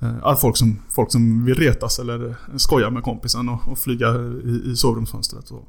Eh, 0.04 0.36
folk 0.36 0.58
som, 0.58 0.80
folk 0.90 1.12
som 1.12 1.46
vill 1.46 1.56
retas 1.56 2.00
eller 2.00 2.36
skoja 2.58 2.90
med 2.90 3.04
kompisen 3.04 3.50
och, 3.50 3.68
och 3.68 3.80
flyga 3.80 4.16
i, 4.46 4.72
i 4.72 4.76
sovrumsfönstret. 4.76 5.52
Och, 5.52 5.68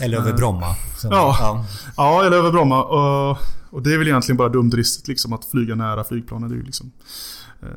eller 0.00 0.18
över 0.18 0.32
Bromma. 0.32 0.76
Ja, 1.02 1.36
ja. 1.40 1.64
ja, 1.96 2.24
eller 2.24 2.36
över 2.36 2.50
Bromma. 2.50 2.84
Och, 2.84 3.38
och, 3.70 3.82
det 3.82 3.94
är 3.94 3.98
väl 3.98 4.06
egentligen 4.06 4.36
bara 4.36 4.48
dumdristigt 4.48 5.08
liksom 5.08 5.32
att 5.32 5.44
flyga 5.44 5.74
nära 5.74 6.04
flygplanen. 6.04 6.48
Det 6.48 6.54
är 6.54 6.58
ju 6.58 6.64
liksom, 6.64 6.92
eh, 7.62 7.68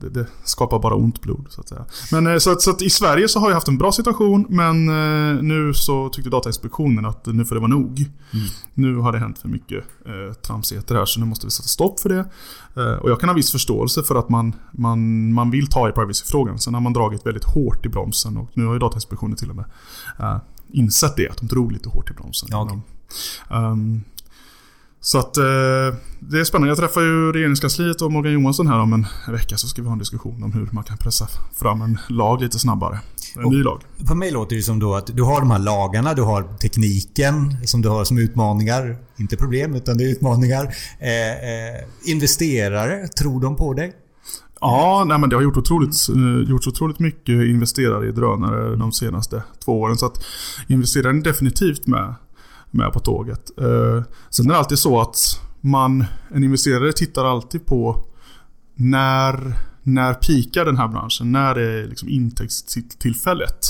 det, 0.00 0.08
det, 0.08 0.26
skapar 0.44 0.78
bara 0.78 0.94
ont 0.94 1.20
blod 1.20 1.46
så 1.50 1.60
att 1.60 1.68
säga. 1.68 1.84
Men 2.12 2.26
eh, 2.26 2.38
så 2.38 2.52
att, 2.52 2.62
så 2.62 2.70
att, 2.70 2.82
i 2.82 2.90
Sverige 2.90 3.28
så 3.28 3.40
har 3.40 3.48
jag 3.48 3.54
haft 3.54 3.68
en 3.68 3.78
bra 3.78 3.92
situation 3.92 4.46
men 4.48 4.88
eh, 4.88 5.42
nu 5.42 5.74
så 5.74 6.08
tyckte 6.08 6.30
Datainspektionen 6.30 7.04
att 7.06 7.26
nu 7.26 7.44
får 7.44 7.54
det 7.54 7.60
vara 7.60 7.70
nog. 7.70 7.98
Mm. 8.00 8.46
Nu 8.74 8.96
har 8.96 9.12
det 9.12 9.18
hänt 9.18 9.38
för 9.38 9.48
mycket 9.48 9.84
eh, 10.06 10.34
tramsigheter 10.34 10.94
här 10.94 11.04
så 11.04 11.20
nu 11.20 11.26
måste 11.26 11.46
vi 11.46 11.50
sätta 11.50 11.68
stopp 11.68 12.00
för 12.00 12.08
det. 12.08 12.24
Eh, 12.76 12.98
och 12.98 13.10
jag 13.10 13.20
kan 13.20 13.28
ha 13.28 13.36
viss 13.36 13.52
förståelse 13.52 14.02
för 14.02 14.14
att 14.14 14.28
man, 14.28 14.54
man, 14.72 15.32
man 15.32 15.50
vill 15.50 15.66
ta 15.66 15.88
i 15.88 15.92
privacyfrågan. 15.92 16.58
Sen 16.58 16.74
har 16.74 16.80
man 16.80 16.92
dragit 16.92 17.26
väldigt 17.26 17.44
hårt 17.44 17.86
i 17.86 17.88
bromsen 17.88 18.36
och 18.36 18.50
nu 18.54 18.66
har 18.66 18.72
ju 18.72 18.78
Datainspektionen 18.78 19.36
till 19.36 19.50
och 19.50 19.56
med 19.56 19.64
eh, 20.18 20.36
insett 20.72 21.16
det, 21.16 21.28
att 21.28 21.38
de 21.38 21.46
drog 21.46 21.72
lite 21.72 21.88
hårt 21.88 22.10
i 22.10 22.14
bromsen. 22.14 22.48
Ja, 22.52 22.64
okay. 22.64 22.78
um, 23.50 24.04
så 25.04 25.18
att 25.18 25.36
eh, 25.36 25.44
det 26.18 26.40
är 26.40 26.44
spännande. 26.44 26.68
Jag 26.68 26.78
träffar 26.78 27.00
ju 27.00 27.32
regeringskansliet 27.32 28.02
och 28.02 28.12
Morgan 28.12 28.32
Johansson 28.32 28.66
här 28.66 28.80
om 28.80 28.92
en 28.92 29.06
vecka 29.32 29.56
så 29.56 29.68
ska 29.68 29.82
vi 29.82 29.88
ha 29.88 29.92
en 29.92 29.98
diskussion 29.98 30.42
om 30.42 30.52
hur 30.52 30.68
man 30.72 30.84
kan 30.84 30.96
pressa 30.96 31.28
fram 31.56 31.82
en 31.82 31.98
lag 32.08 32.40
lite 32.40 32.58
snabbare. 32.58 33.00
En 33.36 33.44
och 33.44 33.52
ny 33.52 33.62
lag. 33.62 33.80
För 34.08 34.14
mig 34.14 34.30
låter 34.30 34.56
det 34.56 34.62
som 34.62 34.78
då 34.78 34.94
att 34.94 35.06
du 35.06 35.22
har 35.22 35.40
de 35.40 35.50
här 35.50 35.58
lagarna, 35.58 36.14
du 36.14 36.22
har 36.22 36.42
tekniken 36.58 37.56
som 37.66 37.82
du 37.82 37.88
har 37.88 38.04
som 38.04 38.18
utmaningar. 38.18 38.96
Inte 39.16 39.36
problem, 39.36 39.74
utan 39.74 39.98
det 39.98 40.04
är 40.04 40.08
utmaningar. 40.08 40.64
Eh, 41.00 41.30
eh, 41.30 41.84
investerare, 42.04 43.08
tror 43.08 43.40
de 43.40 43.56
på 43.56 43.72
dig? 43.72 43.92
Ja, 44.60 45.04
nej 45.08 45.18
men 45.18 45.30
det 45.30 45.36
har 45.36 45.42
gjort 45.42 45.56
otroligt, 45.56 46.08
eh, 46.08 46.50
gjorts 46.50 46.66
otroligt 46.66 46.98
mycket 46.98 47.28
investerare 47.28 48.08
i 48.08 48.12
drönare 48.12 48.76
de 48.76 48.92
senaste 48.92 49.42
två 49.64 49.80
åren. 49.80 49.96
Så 49.96 50.06
att 50.06 50.24
investeraren 50.68 51.18
är 51.18 51.22
definitivt 51.22 51.86
med 51.86 52.14
med 52.74 52.92
på 52.92 53.00
tåget. 53.00 53.58
Eh, 53.58 54.02
sen 54.30 54.46
är 54.46 54.50
det 54.50 54.58
alltid 54.58 54.78
så 54.78 55.00
att 55.00 55.16
man, 55.60 56.04
en 56.34 56.44
investerare 56.44 56.92
tittar 56.92 57.24
alltid 57.24 57.66
på 57.66 58.06
när, 58.74 59.54
när 59.82 60.14
pikar 60.14 60.64
den 60.64 60.76
här 60.76 60.88
branschen? 60.88 61.32
När 61.32 61.54
är 61.54 61.86
liksom 61.86 62.08
intäktstillfället 62.08 63.66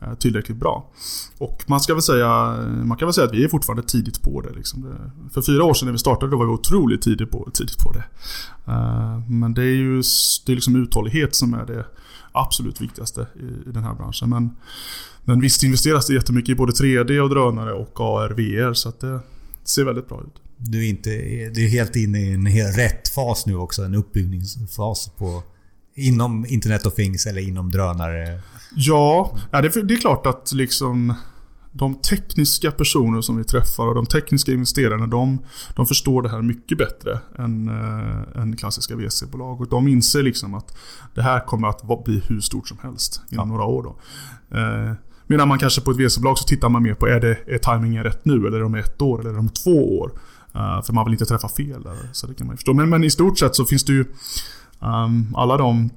eh, 0.00 0.14
tillräckligt 0.14 0.56
bra? 0.56 0.90
Och 1.38 1.64
man, 1.66 1.80
ska 1.80 1.94
väl 1.94 2.02
säga, 2.02 2.56
man 2.84 2.98
kan 2.98 3.06
väl 3.06 3.12
säga 3.12 3.26
att 3.26 3.34
vi 3.34 3.44
är 3.44 3.48
fortfarande 3.48 3.82
tidigt 3.82 4.22
på 4.22 4.40
det. 4.40 4.54
Liksom. 4.54 4.94
För 5.34 5.42
fyra 5.42 5.64
år 5.64 5.74
sedan 5.74 5.86
när 5.86 5.92
vi 5.92 5.98
startade 5.98 6.30
då 6.30 6.38
var 6.38 6.46
vi 6.46 6.52
otroligt 6.52 7.02
tidigt 7.02 7.30
på, 7.30 7.50
tidigt 7.54 7.78
på 7.78 7.92
det. 7.92 8.04
Eh, 8.72 9.18
men 9.28 9.54
det 9.54 9.62
är 9.62 9.76
ju 9.76 10.02
det 10.46 10.52
är 10.52 10.54
liksom 10.54 10.76
uthållighet 10.76 11.34
som 11.34 11.54
är 11.54 11.66
det 11.66 11.86
absolut 12.40 12.80
viktigaste 12.80 13.26
i, 13.36 13.68
i 13.68 13.72
den 13.72 13.84
här 13.84 13.94
branschen. 13.94 14.30
Men 14.30 14.50
men 15.28 15.40
visst 15.40 15.62
investeras 15.62 16.06
det 16.06 16.14
jättemycket 16.14 16.48
i 16.48 16.54
både 16.54 16.72
3D 16.72 17.18
och 17.20 17.30
drönare 17.30 17.72
och 17.72 18.00
AR, 18.00 18.30
VR 18.30 18.72
så 18.72 18.88
att 18.88 19.00
det 19.00 19.20
ser 19.64 19.84
väldigt 19.84 20.08
bra 20.08 20.20
ut. 20.20 20.42
Du 20.56 20.84
är, 20.84 20.88
inte, 20.88 21.10
du 21.54 21.64
är 21.64 21.68
helt 21.68 21.96
inne 21.96 22.20
i 22.20 22.32
en 22.32 22.46
helt 22.46 22.78
rätt 22.78 23.08
fas 23.08 23.46
nu 23.46 23.56
också. 23.56 23.82
En 23.82 23.94
uppbyggningsfas 23.94 25.10
på 25.18 25.42
Inom 25.94 26.46
Internet 26.46 26.86
of 26.86 26.94
Things 26.94 27.26
eller 27.26 27.48
inom 27.48 27.70
drönare? 27.70 28.40
Ja, 28.74 29.38
det, 29.52 29.82
det 29.82 29.94
är 29.94 30.00
klart 30.00 30.26
att 30.26 30.52
liksom 30.52 31.14
de 31.72 31.94
tekniska 31.94 32.70
personer 32.70 33.20
som 33.20 33.36
vi 33.36 33.44
träffar 33.44 33.86
och 33.86 33.94
de 33.94 34.06
tekniska 34.06 34.52
investerarna 34.52 35.06
de, 35.06 35.38
de 35.76 35.86
förstår 35.86 36.22
det 36.22 36.28
här 36.28 36.42
mycket 36.42 36.78
bättre 36.78 37.20
än, 37.38 37.68
äh, 37.68 38.42
än 38.42 38.56
klassiska 38.56 38.96
VC-bolag. 38.96 39.60
Och 39.60 39.68
de 39.68 39.88
inser 39.88 40.22
liksom 40.22 40.54
att 40.54 40.76
det 41.14 41.22
här 41.22 41.40
kommer 41.40 41.68
att 41.68 42.04
bli 42.04 42.22
hur 42.28 42.40
stort 42.40 42.68
som 42.68 42.78
helst 42.82 43.22
inom 43.30 43.48
ja. 43.48 43.54
några 43.54 43.64
år. 43.64 43.82
Då. 43.82 43.96
Äh, 44.58 44.92
Medan 45.30 45.48
man 45.48 45.58
kanske 45.58 45.80
på 45.80 45.90
ett 45.90 45.96
VC-bolag 45.96 46.38
så 46.38 46.44
tittar 46.44 46.68
man 46.68 46.82
mer 46.82 46.94
på 46.94 47.06
är, 47.06 47.20
det, 47.20 47.38
är 47.46 47.58
timingen 47.58 48.04
rätt 48.04 48.24
nu 48.24 48.46
eller 48.46 48.62
om 48.62 48.74
ett 48.74 49.02
år 49.02 49.20
eller 49.20 49.38
om 49.38 49.48
två 49.48 49.98
år. 49.98 50.10
Uh, 50.56 50.82
för 50.82 50.92
man 50.92 51.04
vill 51.04 51.14
inte 51.14 51.26
träffa 51.26 51.48
fel 51.48 51.82
där. 51.82 51.96
Så 52.12 52.26
det 52.26 52.34
kan 52.34 52.46
man 52.46 52.56
förstå. 52.56 52.74
Men, 52.74 52.88
men 52.88 53.04
i 53.04 53.10
stort 53.10 53.38
sett 53.38 53.56
så 53.56 53.64
finns 53.64 53.84
det 53.84 53.92
ju 53.92 54.04
um, 54.80 55.34
alla 55.36 55.56
de 55.56 55.90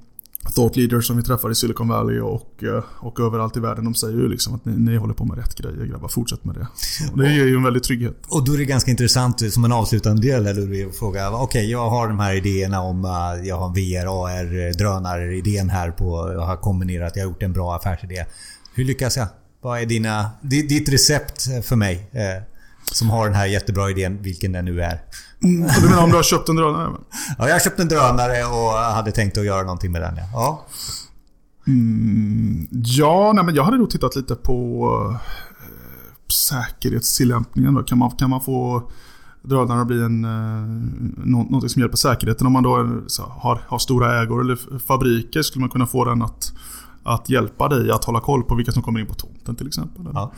thought 0.50 0.76
leaders 0.76 1.08
som 1.08 1.18
vi 1.18 1.24
träffar 1.24 1.52
i 1.52 1.56
Silicon 1.56 1.88
Valley 1.88 2.20
och, 2.20 2.64
eh, 2.64 2.84
och 3.00 3.20
överallt 3.20 3.58
i 3.58 3.60
världen. 3.60 3.86
De 3.86 3.96
säger 3.96 4.18
ju 4.18 4.28
liksom 4.28 4.56
att 4.56 4.66
ni, 4.66 4.74
ni 4.78 4.98
håller 4.98 5.14
på 5.14 5.26
med 5.26 5.38
rätt 5.38 5.56
grejer 5.56 5.86
grabbar. 5.86 6.08
Fortsätt 6.08 6.46
med 6.46 6.56
det. 6.56 6.68
Och 7.12 7.18
det 7.18 7.34
ger 7.34 7.46
ju 7.46 7.56
en 7.56 7.64
väldig 7.64 7.84
trygghet. 7.84 8.16
Och 8.28 8.46
då 8.46 8.54
är 8.54 8.58
det 8.58 8.66
ganska 8.66 8.92
intressant 8.92 9.42
eh, 9.42 9.50
som 9.50 9.66
en 9.66 9.72
avslutande 9.72 10.22
del 10.22 10.48
eller 10.48 10.88
att 10.88 10.96
fråga. 10.96 11.32
Okej, 11.32 11.44
okay, 11.44 11.66
jag 11.66 11.90
har 11.90 12.08
de 12.08 12.20
här 12.20 12.34
idéerna 12.34 12.82
om 12.82 13.06
eh, 13.06 13.48
jag 13.48 13.58
har 13.58 13.70
VR, 13.70 14.06
AR, 14.06 14.78
drönaridén 14.78 15.70
här 15.70 15.92
på. 15.92 16.32
Jag 16.34 16.46
har 16.46 16.58
kombinerat, 16.58 17.16
jag 17.16 17.24
har 17.24 17.30
gjort 17.30 17.44
en 17.44 17.54
bra 17.54 17.76
affärsidé. 17.76 18.26
Hur 18.74 18.86
lyckas 18.86 19.18
jag? 19.18 19.28
Vad 19.62 19.82
är 19.82 19.86
dina, 19.86 20.30
ditt 20.42 20.90
recept 20.90 21.42
för 21.64 21.76
mig? 21.76 22.10
Eh, 22.92 22.94
som 22.94 23.10
har 23.10 23.26
den 23.26 23.36
här 23.36 23.46
jättebra 23.46 23.90
idén, 23.90 24.22
vilken 24.22 24.52
den 24.52 24.66
nu 24.66 24.82
är. 24.82 25.02
Mm, 25.44 25.70
du 25.82 25.90
menar 25.90 26.04
om 26.04 26.10
du 26.10 26.16
har 26.16 26.24
köpt 26.24 26.50
en 26.50 26.56
drönare? 26.56 26.90
Ja, 27.38 27.48
jag 27.48 27.56
har 27.56 27.60
köpt 27.60 27.80
en 27.80 27.88
drönare 27.88 28.46
och 28.46 28.72
hade 28.94 29.12
tänkt 29.12 29.38
att 29.38 29.46
göra 29.46 29.62
någonting 29.62 29.92
med 29.92 30.02
den. 30.02 30.16
Ja, 30.34 30.66
mm, 31.68 32.68
ja 32.72 33.32
nej, 33.36 33.44
men 33.44 33.56
jag 33.56 33.64
hade 33.64 33.78
nog 33.78 33.90
tittat 33.90 34.16
lite 34.16 34.36
på 34.36 34.88
äh, 35.12 36.32
säkerhetstillämpningen. 36.32 37.74
Då. 37.74 37.84
Kan, 37.84 37.98
man, 37.98 38.12
kan 38.12 38.30
man 38.30 38.42
få 38.42 38.92
drönare 39.42 39.82
att 39.82 39.88
bli 39.88 40.02
en, 40.02 40.26
äh, 40.26 40.62
något 41.26 41.72
som 41.72 41.80
hjälper 41.80 41.98
säkerheten? 41.98 42.48
Om 42.48 42.54
man 42.54 42.64
då 42.64 42.78
är, 42.78 43.02
så, 43.08 43.24
har, 43.24 43.62
har 43.68 43.80
stora 43.80 44.22
ägor 44.22 44.42
eller 44.42 44.80
fabriker 44.80 45.42
skulle 45.42 45.62
man 45.62 45.70
kunna 45.70 45.88
få 45.88 46.06
den 46.06 46.22
att 46.22 46.54
att 47.04 47.30
hjälpa 47.30 47.68
dig 47.68 47.92
att 47.92 48.06
hålla 48.06 48.20
koll 48.20 48.44
på 48.44 48.56
vilka 48.56 48.72
som 48.72 48.84
kommer 48.84 49.00
in 49.00 49.08
på 49.08 49.14
tomten 49.14 49.56
till 49.56 49.68
exempel. 49.68 50.04
Ja. 50.14 50.32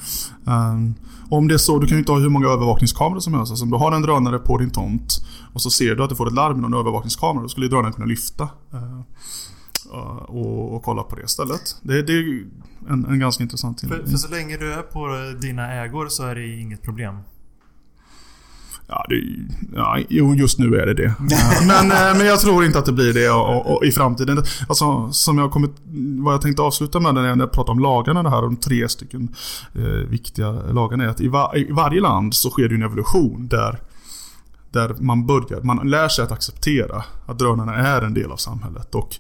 Um, 0.45 0.95
om 1.30 1.47
det 1.47 1.54
är 1.54 1.58
så, 1.58 1.80
du 1.80 1.88
kan 1.88 1.95
ju 1.95 1.99
inte 1.99 2.12
ha 2.12 2.19
hur 2.19 2.30
många 2.30 2.47
övervakningskameror 2.47 3.19
som 3.19 3.34
helst. 3.34 3.52
Alltså, 3.52 3.65
om 3.65 3.71
du 3.71 3.78
har 3.78 3.91
en 3.91 4.02
drönare 4.02 4.39
på 4.39 4.58
din 4.58 4.69
tomt 4.69 5.26
och 5.54 5.62
så 5.62 5.69
ser 5.69 5.95
du 5.95 6.04
att 6.04 6.10
du 6.10 6.15
får 6.15 6.28
ett 6.28 6.34
larm 6.34 6.62
med 6.62 6.71
någon 6.71 6.80
övervakningskamera. 6.80 7.43
Då 7.43 7.49
skulle 7.49 7.67
drönaren 7.67 7.93
kunna 7.93 8.06
lyfta 8.06 8.43
uh, 8.73 9.02
och, 10.28 10.76
och, 10.76 10.84
kolla 10.84 11.04
på 11.04 11.15
det 11.15 11.23
istället. 11.23 11.76
Det, 11.82 12.02
det 12.02 12.13
är 12.13 12.45
en, 12.89 13.06
en 13.06 13.19
ganska 13.19 13.43
intressant 13.43 13.82
för, 13.82 14.06
för 14.06 14.17
så 14.17 14.30
länge 14.30 14.58
du 14.58 14.73
är 14.73 14.82
på 14.82 15.08
dina 15.41 15.73
ägor 15.73 16.08
så 16.08 16.23
är 16.23 16.36
det 16.36 16.47
inget 16.47 16.82
problem? 16.82 17.17
Ja, 18.93 19.06
det, 19.10 19.23
ja, 19.75 19.97
just 20.36 20.60
nu 20.60 20.75
är 20.75 20.86
det 20.86 20.93
det. 20.93 21.15
men, 21.67 21.91
eh, 21.91 22.17
men 22.17 22.25
jag 22.25 22.39
tror 22.39 22.65
inte 22.65 22.79
att 22.79 22.86
det 22.86 22.91
blir 22.91 23.13
det 23.13 23.29
och, 23.29 23.75
och, 23.75 23.86
i 23.86 23.91
framtiden. 23.91 24.43
Alltså, 24.69 25.12
som 25.12 25.38
jag 25.38 25.51
kommit, 25.51 25.71
vad 26.23 26.34
jag 26.34 26.41
tänkte 26.41 26.62
avsluta 26.62 26.99
med 26.99 27.13
när 27.13 27.38
jag 27.38 27.51
pratar 27.51 27.73
om 27.73 27.79
lagarna, 27.79 28.23
det 28.23 28.29
här, 28.29 28.41
de 28.41 28.56
tre 28.56 28.89
stycken 28.89 29.36
eh, 29.75 30.10
viktiga 30.10 30.51
lagarna 30.51 31.03
är 31.03 31.08
att 31.08 31.21
i, 31.21 31.27
var, 31.27 31.58
i, 31.58 31.71
varje 31.71 32.01
land 32.01 32.34
så 32.34 32.49
sker 32.49 32.69
det 32.69 32.75
en 32.75 32.84
evolution 32.84 33.47
där, 33.47 33.79
där 34.71 34.95
man 34.99 35.25
börjar, 35.25 35.62
man 35.62 35.89
lär 35.89 36.08
sig 36.08 36.23
att 36.23 36.32
acceptera 36.32 37.03
att 37.25 37.39
drönarna 37.39 37.75
är 37.75 38.01
en 38.01 38.13
del 38.13 38.32
av 38.32 38.38
samhället. 38.38 38.95
Och 38.95 39.15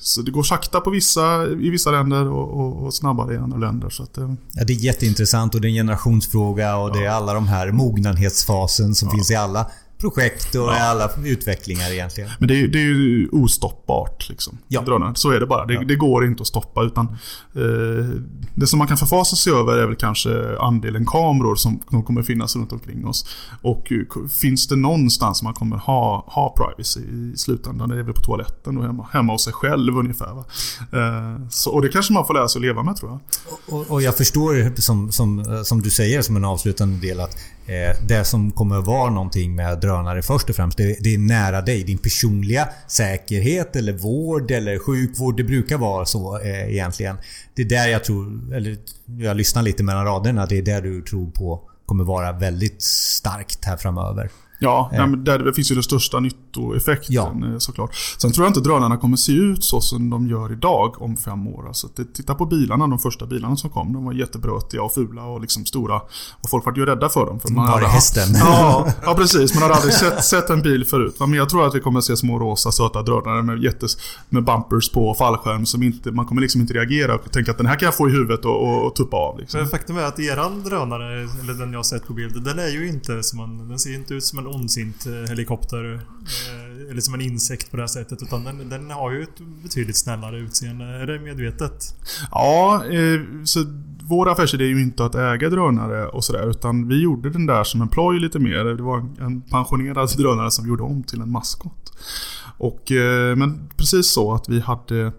så 0.00 0.22
det 0.22 0.30
går 0.30 0.42
sakta 0.42 0.80
på 0.80 0.90
vissa, 0.90 1.46
i 1.46 1.70
vissa 1.70 1.90
länder 1.90 2.28
och, 2.28 2.60
och, 2.60 2.86
och 2.86 2.94
snabbare 2.94 3.34
i 3.34 3.36
andra 3.36 3.58
länder. 3.58 3.90
Så 3.90 4.02
att, 4.02 4.18
eh. 4.18 4.34
ja, 4.52 4.64
det 4.64 4.72
är 4.72 4.76
jätteintressant 4.76 5.54
och 5.54 5.60
det 5.60 5.66
är 5.66 5.70
en 5.70 5.74
generationsfråga 5.74 6.76
och 6.76 6.92
det 6.92 7.04
är 7.04 7.10
alla 7.10 7.34
de 7.34 7.48
här 7.48 7.72
mognadsfasen 7.72 8.94
som 8.94 9.08
ja. 9.08 9.14
finns 9.14 9.30
i 9.30 9.34
alla 9.34 9.66
projekt 10.02 10.54
och 10.54 10.72
alla 10.72 11.10
utvecklingar 11.24 11.92
egentligen. 11.92 12.30
Men 12.38 12.48
det 12.48 12.60
är, 12.60 12.68
det 12.68 12.78
är 12.78 12.82
ju 12.82 13.28
ostoppbart. 13.32 14.28
Liksom, 14.28 14.58
Ja. 14.68 15.12
Så 15.14 15.30
är 15.30 15.40
det 15.40 15.46
bara. 15.46 15.66
Det, 15.66 15.74
Ja. 15.74 15.82
det 15.84 15.94
går 15.96 16.26
inte 16.26 16.40
att 16.40 16.46
stoppa. 16.46 16.82
Utan, 16.82 17.06
eh, 17.54 18.20
det 18.54 18.66
som 18.66 18.78
man 18.78 18.88
kan 18.88 18.96
förfasa 18.96 19.36
sig 19.36 19.52
över 19.52 19.78
är 19.78 19.86
väl 19.86 19.96
kanske 19.96 20.58
andelen 20.60 21.06
kameror 21.06 21.54
som, 21.56 21.80
som 21.90 22.02
kommer 22.02 22.22
finnas 22.22 22.56
runt 22.56 22.72
omkring 22.72 23.06
oss. 23.06 23.26
Och 23.62 23.92
eh, 23.92 24.28
finns 24.28 24.68
det 24.68 24.76
någonstans 24.76 25.42
man 25.42 25.54
kommer 25.54 25.76
ha, 25.76 26.24
ha 26.26 26.54
privacy 26.56 27.00
i 27.00 27.36
slutändan? 27.36 27.88
Det 27.88 27.98
är 27.98 28.02
väl 28.02 28.14
på 28.14 28.20
toaletten 28.22 28.78
och 28.78 28.84
hemma, 28.84 29.06
hemma 29.12 29.32
hos 29.32 29.44
sig 29.44 29.52
själv 29.52 29.98
ungefär. 29.98 30.32
Va? 30.34 30.44
Eh, 30.92 31.48
så, 31.50 31.70
och 31.70 31.82
det 31.82 31.88
kanske 31.88 32.12
man 32.12 32.26
får 32.26 32.34
lära 32.34 32.48
sig 32.48 32.58
att 32.58 32.62
leva 32.62 32.82
med 32.82 32.96
tror 32.96 33.10
jag. 33.10 33.20
Och, 33.74 33.90
och 33.90 34.02
jag 34.02 34.16
förstår 34.16 34.80
som, 34.80 35.12
som, 35.12 35.60
som 35.64 35.82
du 35.82 35.90
säger 35.90 36.22
som 36.22 36.36
en 36.36 36.44
avslutande 36.44 37.06
del 37.06 37.20
att 37.20 37.36
eh, 37.66 38.06
det 38.08 38.24
som 38.24 38.50
kommer 38.50 38.80
vara 38.80 39.10
någonting 39.10 39.54
med 39.54 39.84
drönare 39.92 40.22
först 40.22 40.50
och 40.50 40.56
främst 40.56 40.78
det, 40.78 40.96
det 41.00 41.14
är 41.14 41.18
nära 41.18 41.60
dig. 41.60 41.84
Din 41.84 41.98
personliga 41.98 42.68
säkerhet 42.88 43.76
eller 43.76 43.92
vård 43.92 44.50
eller 44.50 44.78
sjukvård. 44.78 45.36
Det 45.36 45.44
brukar 45.44 45.78
vara 45.78 46.06
så 46.06 46.38
eh, 46.38 46.70
egentligen. 46.72 47.16
Det 47.54 47.62
är 47.62 47.66
där 47.66 47.88
jag 47.88 48.04
tror, 48.04 48.54
eller 48.54 48.76
jag 49.18 49.36
lyssnar 49.36 49.62
lite 49.62 49.82
mellan 49.82 50.04
raderna. 50.04 50.46
Det 50.46 50.58
är 50.58 50.62
där 50.62 50.82
du 50.82 51.02
tror 51.02 51.30
på 51.30 51.68
kommer 51.86 52.04
vara 52.04 52.32
väldigt 52.32 52.82
starkt 52.82 53.64
här 53.64 53.76
framöver. 53.76 54.30
Ja, 54.58 54.90
men 54.92 55.24
där 55.24 55.38
det 55.38 55.54
finns 55.54 55.70
ju 55.70 55.74
den 55.74 55.82
största 55.82 56.20
nyttoeffekten 56.56 57.14
Ja. 57.14 57.32
eh, 57.52 57.58
såklart. 57.58 57.94
Sen 58.18 58.32
tror 58.32 58.44
jag 58.46 58.50
inte 58.50 58.60
drönarna 58.60 58.96
kommer 58.96 59.16
se 59.16 59.32
ut 59.32 59.64
så 59.64 59.80
som 59.80 60.10
de 60.10 60.26
gör 60.26 60.52
idag 60.52 61.02
om 61.02 61.16
fem 61.16 61.46
år. 61.48 61.68
Alltså, 61.68 61.88
titta 61.88 62.34
på 62.34 62.46
bilarna, 62.46 62.86
de 62.86 62.98
första 62.98 63.26
bilarna 63.26 63.56
som 63.56 63.70
kom. 63.70 63.92
De 63.92 64.04
var 64.04 64.12
jättebrötiga 64.12 64.82
och 64.82 64.94
fula 64.94 65.24
och 65.24 65.40
liksom 65.40 65.64
stora. 65.66 65.96
Och 66.42 66.50
folk 66.50 66.64
var 66.66 66.72
ju 66.76 66.86
rädda 66.86 67.08
för 67.08 67.26
dem. 67.26 67.40
För 67.40 67.48
man 67.48 67.66
Var 67.66 67.72
hade 67.72 67.86
hästen? 67.86 68.34
Ja, 68.34 68.92
ja, 69.04 69.14
precis. 69.14 69.54
Man 69.54 69.62
hade 69.62 69.74
aldrig 69.74 69.94
sett, 69.94 70.24
sett 70.24 70.50
en 70.50 70.62
bil 70.62 70.84
förut. 70.84 71.14
Men 71.18 71.32
jag 71.34 71.48
tror 71.48 71.66
att 71.66 71.74
vi 71.74 71.80
kommer 71.80 72.00
se 72.00 72.16
små 72.16 72.38
rosa 72.38 72.72
söta 72.72 73.02
drönare 73.02 73.42
med, 73.42 73.62
jättes, 73.62 73.96
med 74.28 74.44
bumpers 74.44 74.90
på 74.90 75.08
och 75.08 75.16
fallskärm. 75.18 75.66
Som 75.66 75.82
inte, 75.82 76.10
man 76.10 76.26
kommer 76.26 76.40
liksom 76.42 76.60
inte 76.60 76.74
reagera 76.74 77.14
och 77.14 77.32
tänka 77.32 77.50
att 77.50 77.58
den 77.58 77.66
här 77.66 77.76
kan 77.78 77.86
jag 77.86 77.94
få 77.96 78.08
i 78.08 78.12
huvudet 78.12 78.44
och, 78.44 78.62
och, 78.62 78.86
och 78.86 78.94
tuppa 78.94 79.16
av. 79.16 79.38
Liksom. 79.38 79.60
Men 79.60 79.68
faktum 79.68 79.96
är 79.96 80.02
att 80.02 80.18
eran 80.18 80.62
drönare, 80.62 81.20
eller 81.40 81.54
den 81.54 81.72
jag 81.72 81.78
har 81.78 81.84
sett 81.84 82.06
på 82.06 82.12
bild, 82.12 82.42
den 82.44 82.58
är 82.58 82.68
ju 82.68 82.88
inte 82.88 83.22
som 83.22 83.40
en... 83.40 83.68
Den 83.68 83.78
ser 83.78 83.94
inte 83.94 84.14
ut 84.14 84.24
som 84.24 84.38
en 84.38 84.46
ondsint 84.46 85.06
eh, 85.06 85.28
helikopter. 85.28 86.00
Eh, 86.48 86.90
eller 86.90 87.00
som 87.00 87.14
en 87.14 87.20
insekt 87.20 87.70
på 87.70 87.76
det 87.76 87.82
här 87.82 87.88
sättet. 87.88 88.22
Utan 88.22 88.44
den, 88.44 88.68
den 88.68 88.90
har 88.90 89.10
ju 89.10 89.22
ett 89.22 89.38
betydligt 89.62 89.96
snällare 89.96 90.38
utseende. 90.38 90.84
Är 90.84 91.06
det 91.06 91.18
medvetet? 91.18 91.94
Ja, 92.30 92.84
eh, 92.90 93.20
så 93.44 93.64
vår 94.02 94.30
affärsidé 94.30 94.64
är 94.64 94.68
ju 94.68 94.82
inte 94.82 95.04
att 95.04 95.14
äga 95.14 95.50
drönare 95.50 96.06
och 96.08 96.24
sådär. 96.24 96.50
Utan 96.50 96.88
vi 96.88 97.02
gjorde 97.02 97.30
den 97.30 97.46
där 97.46 97.64
som 97.64 97.82
en 97.82 97.88
ploj 97.88 98.18
lite 98.18 98.38
mer. 98.38 98.64
Det 98.64 98.82
var 98.82 98.98
en 99.20 99.40
pensionerad 99.40 100.08
drönare 100.16 100.50
som 100.50 100.64
vi 100.64 100.68
gjorde 100.70 100.82
om 100.82 101.02
till 101.02 101.20
en 101.20 101.30
maskot. 101.32 101.92
Och, 102.58 102.92
eh, 102.92 103.36
men 103.36 103.68
precis 103.76 104.10
så 104.10 104.34
att 104.34 104.48
vi 104.48 104.60
hade, 104.60 105.12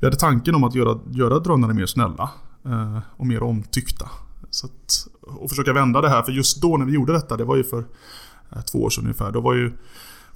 vi 0.00 0.06
hade 0.06 0.16
tanken 0.16 0.54
om 0.54 0.64
att 0.64 0.74
göra, 0.74 0.98
göra 1.10 1.38
drönare 1.38 1.74
mer 1.74 1.86
snälla. 1.86 2.30
eh, 2.64 2.98
Och 3.16 3.26
mer 3.26 3.42
omtyckta. 3.42 4.08
Så 4.50 4.66
att, 4.66 5.06
och 5.20 5.48
försöka 5.50 5.72
vända 5.72 6.00
det 6.00 6.08
här. 6.08 6.22
För 6.22 6.32
just 6.32 6.62
då 6.62 6.76
när 6.76 6.86
vi 6.86 6.92
gjorde 6.92 7.12
detta, 7.12 7.36
det 7.36 7.44
var 7.44 7.56
ju 7.56 7.64
för 7.64 7.84
eh, 8.52 8.60
två 8.62 8.82
år 8.82 8.90
sedan 8.90 9.04
ungefär. 9.04 9.32
Då 9.32 9.40
var 9.40 9.54
ju 9.54 9.72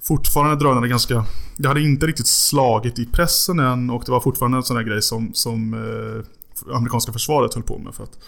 fortfarande 0.01 0.55
drönare 0.55 0.87
ganska... 0.87 1.25
Det 1.57 1.67
hade 1.67 1.81
inte 1.81 2.07
riktigt 2.07 2.27
slagit 2.27 2.99
i 2.99 3.05
pressen 3.05 3.59
än 3.59 3.89
och 3.89 4.03
det 4.05 4.11
var 4.11 4.19
fortfarande 4.19 4.57
en 4.57 4.63
sån 4.63 4.77
här 4.77 4.83
grej 4.83 5.01
som, 5.01 5.31
som 5.33 5.73
eh, 5.73 6.75
amerikanska 6.75 7.13
försvaret 7.13 7.53
höll 7.53 7.63
på 7.63 7.77
med 7.77 7.93
för 7.93 8.03
att 8.03 8.19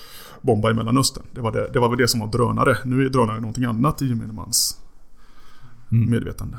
bomba 0.41 0.71
i 0.71 0.73
Mellanöstern. 0.73 1.23
Det 1.31 1.41
var, 1.41 1.51
det, 1.51 1.69
det 1.73 1.79
var 1.79 1.89
väl 1.89 1.97
det 1.97 2.07
som 2.07 2.19
var 2.19 2.27
drönare. 2.27 2.77
Nu 2.85 3.05
är 3.05 3.09
drönare 3.09 3.39
någonting 3.39 3.65
annat 3.65 4.01
i 4.01 4.07
gemene 4.07 4.33
mans 4.33 4.77
medvetande. 5.89 6.57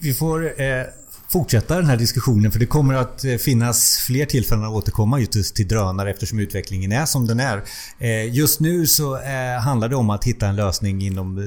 Vi 0.00 0.14
får 0.14 0.60
eh, 0.60 0.84
fortsätta 1.32 1.76
den 1.76 1.86
här 1.86 1.96
diskussionen 1.96 2.52
för 2.52 2.58
det 2.58 2.66
kommer 2.66 2.94
att 2.94 3.24
eh, 3.24 3.36
finnas 3.36 3.98
fler 4.06 4.26
tillfällen 4.26 4.64
att 4.64 4.70
återkomma 4.70 5.20
just 5.20 5.56
till 5.56 5.68
drönare 5.68 6.10
eftersom 6.10 6.38
utvecklingen 6.38 6.92
är 6.92 7.06
som 7.06 7.26
den 7.26 7.40
är. 7.40 7.62
Eh, 7.98 8.34
just 8.34 8.60
nu 8.60 8.86
så 8.86 9.16
eh, 9.16 9.60
handlar 9.64 9.88
det 9.88 9.96
om 9.96 10.10
att 10.10 10.24
hitta 10.24 10.46
en 10.46 10.56
lösning 10.56 11.02
inom 11.02 11.38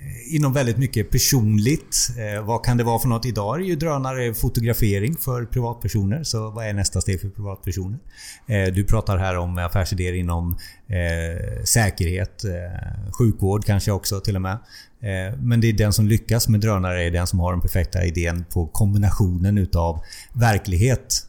Eh, 0.00 0.34
inom 0.34 0.52
väldigt 0.52 0.78
mycket 0.78 1.10
personligt. 1.10 1.96
Eh, 2.18 2.44
vad 2.44 2.64
kan 2.64 2.76
det 2.76 2.84
vara 2.84 2.98
för 2.98 3.08
något? 3.08 3.26
Idag 3.26 3.54
är 3.54 3.58
det 3.58 3.66
ju 3.66 3.76
drönare 3.76 4.34
fotografering 4.34 5.16
för 5.16 5.44
privatpersoner. 5.44 6.24
Så 6.24 6.50
vad 6.50 6.66
är 6.66 6.72
nästa 6.72 7.00
steg 7.00 7.20
för 7.20 7.28
privatpersoner? 7.28 7.98
Eh, 8.46 8.72
du 8.72 8.84
pratar 8.84 9.18
här 9.18 9.36
om 9.36 9.58
affärsidéer 9.58 10.12
inom 10.12 10.58
eh, 10.88 11.64
säkerhet, 11.64 12.44
eh, 12.44 13.12
sjukvård 13.18 13.64
kanske 13.64 13.92
också 13.92 14.20
till 14.20 14.36
och 14.36 14.42
med. 14.42 14.58
Eh, 15.00 15.38
men 15.38 15.60
det 15.60 15.68
är 15.68 15.72
den 15.72 15.92
som 15.92 16.08
lyckas 16.08 16.48
med 16.48 16.60
drönare 16.60 17.04
är 17.04 17.10
den 17.10 17.26
som 17.26 17.40
har 17.40 17.52
den 17.52 17.60
perfekta 17.60 18.04
idén 18.04 18.44
på 18.52 18.66
kombinationen 18.66 19.58
utav 19.58 20.00
verklighet 20.32 21.24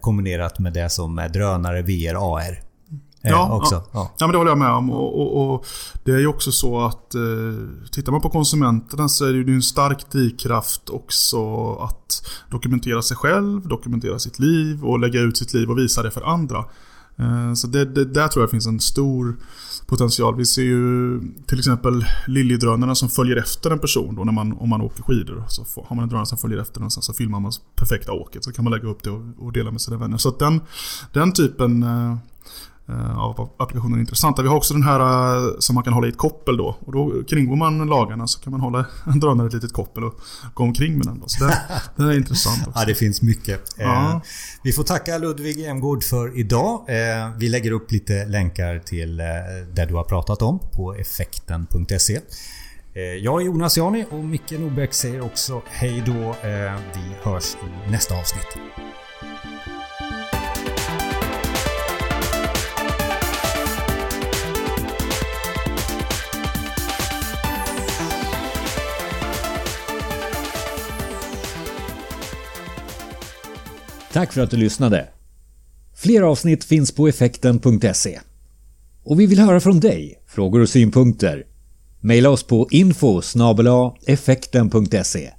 kombinerat 0.00 0.58
med 0.58 0.72
det 0.72 0.90
som 0.90 1.18
är 1.18 1.28
drönare, 1.28 1.82
VR, 1.82 2.14
AR 2.14 2.71
eh, 3.24 3.30
Ja, 3.30 3.56
också. 3.56 3.74
ja. 3.74 4.10
Ja. 4.18 4.26
Men 4.26 4.32
det 4.32 4.38
håller 4.38 4.50
jag 4.50 4.58
med 4.58 4.70
om. 4.70 4.90
Och, 4.90 5.20
och, 5.20 5.54
och 5.54 5.66
det 6.04 6.12
är 6.12 6.18
ju 6.18 6.26
också 6.26 6.52
så 6.52 6.80
att 6.80 7.14
eh, 7.14 7.20
tittar 7.92 8.12
man 8.12 8.20
på 8.20 8.30
konsumenterna 8.30 9.08
så 9.08 9.24
är 9.24 9.32
det 9.32 9.38
ju 9.38 9.54
en 9.54 9.62
stark 9.62 10.10
drivkraft 10.10 10.90
också 10.90 11.72
att 11.74 12.28
dokumentera 12.50 13.02
sig 13.02 13.16
själv, 13.16 13.68
dokumentera 13.68 14.18
sitt 14.18 14.38
liv 14.38 14.84
och 14.84 14.98
lägga 14.98 15.20
ut 15.20 15.36
sitt 15.36 15.54
liv 15.54 15.70
och 15.70 15.78
visa 15.78 16.02
det 16.02 16.10
för 16.10 16.22
andra. 16.22 16.64
Eh, 17.16 17.54
så 17.54 17.66
det, 17.66 17.84
det, 17.84 18.04
där 18.04 18.28
tror 18.28 18.42
jag 18.42 18.50
finns 18.50 18.66
en 18.66 18.80
stor 18.80 19.36
potential. 19.86 20.36
Vi 20.36 20.46
ser 20.46 20.62
ju 20.62 21.20
till 21.46 21.58
exempel 21.58 22.04
Liljedrönarna 22.26 22.94
som 22.94 23.08
följer 23.08 23.36
efter 23.36 23.70
en 23.70 23.78
person 23.78 24.14
då 24.14 24.24
när 24.24 24.32
man, 24.32 24.52
om 24.52 24.68
man 24.68 24.80
åker 24.80 25.02
skidor. 25.02 25.44
Så 25.48 25.64
får, 25.64 25.84
har 25.88 25.96
man 25.96 26.02
en 26.02 26.08
drönare 26.08 26.26
som 26.26 26.38
följer 26.38 26.58
efter 26.58 26.80
den 26.80 26.86
och 26.86 26.92
sen 26.92 27.02
så 27.02 27.12
filmar 27.12 27.40
man 27.40 27.52
perfekta 27.76 28.12
åket. 28.12 28.44
Så 28.44 28.52
kan 28.52 28.64
man 28.64 28.72
lägga 28.72 28.88
upp 28.88 29.02
det 29.02 29.10
och, 29.10 29.22
och 29.38 29.52
dela 29.52 29.70
med 29.70 29.80
sina 29.80 29.96
vänner. 29.96 30.16
Så 30.16 30.28
att 30.28 30.38
den, 30.38 30.60
den 31.12 31.32
typen 31.32 31.82
eh, 31.82 32.16
av 33.16 33.50
applikationer 33.56 33.96
är 33.96 34.00
intressanta. 34.00 34.42
Vi 34.42 34.48
har 34.48 34.56
också 34.56 34.74
den 34.74 34.82
här 34.82 35.00
eh, 35.00 35.52
som 35.58 35.74
man 35.74 35.84
kan 35.84 35.92
hålla 35.92 36.06
i 36.06 36.10
ett 36.10 36.16
koppel 36.16 36.56
då. 36.56 36.76
Och 36.80 36.92
då 36.92 37.24
kringgår 37.28 37.56
man 37.56 37.86
lagarna 37.86 38.26
så 38.26 38.40
kan 38.40 38.50
man 38.50 38.60
hålla 38.60 38.86
en 39.06 39.20
drönare 39.20 39.46
i 39.46 39.48
ett 39.48 39.54
litet 39.54 39.72
koppel 39.72 40.04
och 40.04 40.20
gå 40.54 40.64
omkring 40.64 40.98
med 40.98 41.06
den. 41.06 41.20
Då. 41.20 41.28
Så 41.28 41.44
det, 41.44 41.58
det 41.96 42.02
är 42.02 42.16
intressant 42.16 42.66
också. 42.66 42.80
Ja, 42.80 42.86
det 42.86 42.94
finns 42.94 43.22
mycket. 43.22 43.60
Ja. 43.78 44.10
Eh, 44.10 44.20
vi 44.62 44.72
får 44.72 44.82
tacka 44.82 45.18
Ludvig 45.18 45.66
Emgård 45.66 46.04
för 46.04 46.38
idag. 46.38 46.84
Eh, 46.88 47.30
vi 47.36 47.48
lägger 47.48 47.70
upp 47.72 47.92
lite 47.92 48.24
länkar 48.24 48.78
till 48.78 49.20
eh, 49.20 49.26
det 49.74 49.86
du 49.86 49.94
har 49.94 50.04
pratat 50.04 50.42
om 50.42 50.58
på 50.72 50.94
effekten.se. 50.94 52.20
Eh, 52.94 53.02
jag 53.02 53.40
är 53.40 53.46
Jonas 53.46 53.76
Jani 53.76 54.04
och 54.10 54.24
Micke 54.24 54.50
Nordbeck 54.50 54.94
säger 54.94 55.20
också 55.20 55.62
hej 55.66 56.02
då. 56.06 56.48
Eh, 56.48 56.74
vi 56.94 57.14
hörs 57.22 57.54
i 57.54 57.90
nästa 57.90 58.18
avsnitt. 58.18 58.58
Tack 74.12 74.32
för 74.32 74.40
att 74.40 74.50
du 74.50 74.56
lyssnade. 74.56 75.08
Fler 75.94 76.22
avsnitt 76.22 76.64
finns 76.64 76.92
på 76.92 77.08
effekten.se. 77.08 78.20
Och 79.04 79.20
vi 79.20 79.26
vill 79.26 79.38
höra 79.38 79.60
från 79.60 79.80
dig, 79.80 80.22
frågor 80.26 80.60
och 80.60 80.68
synpunkter. 80.68 81.46
Maila 82.00 82.30
oss 82.30 82.42
på 82.42 82.68
info 82.70 83.22
effekten.se 84.06 85.32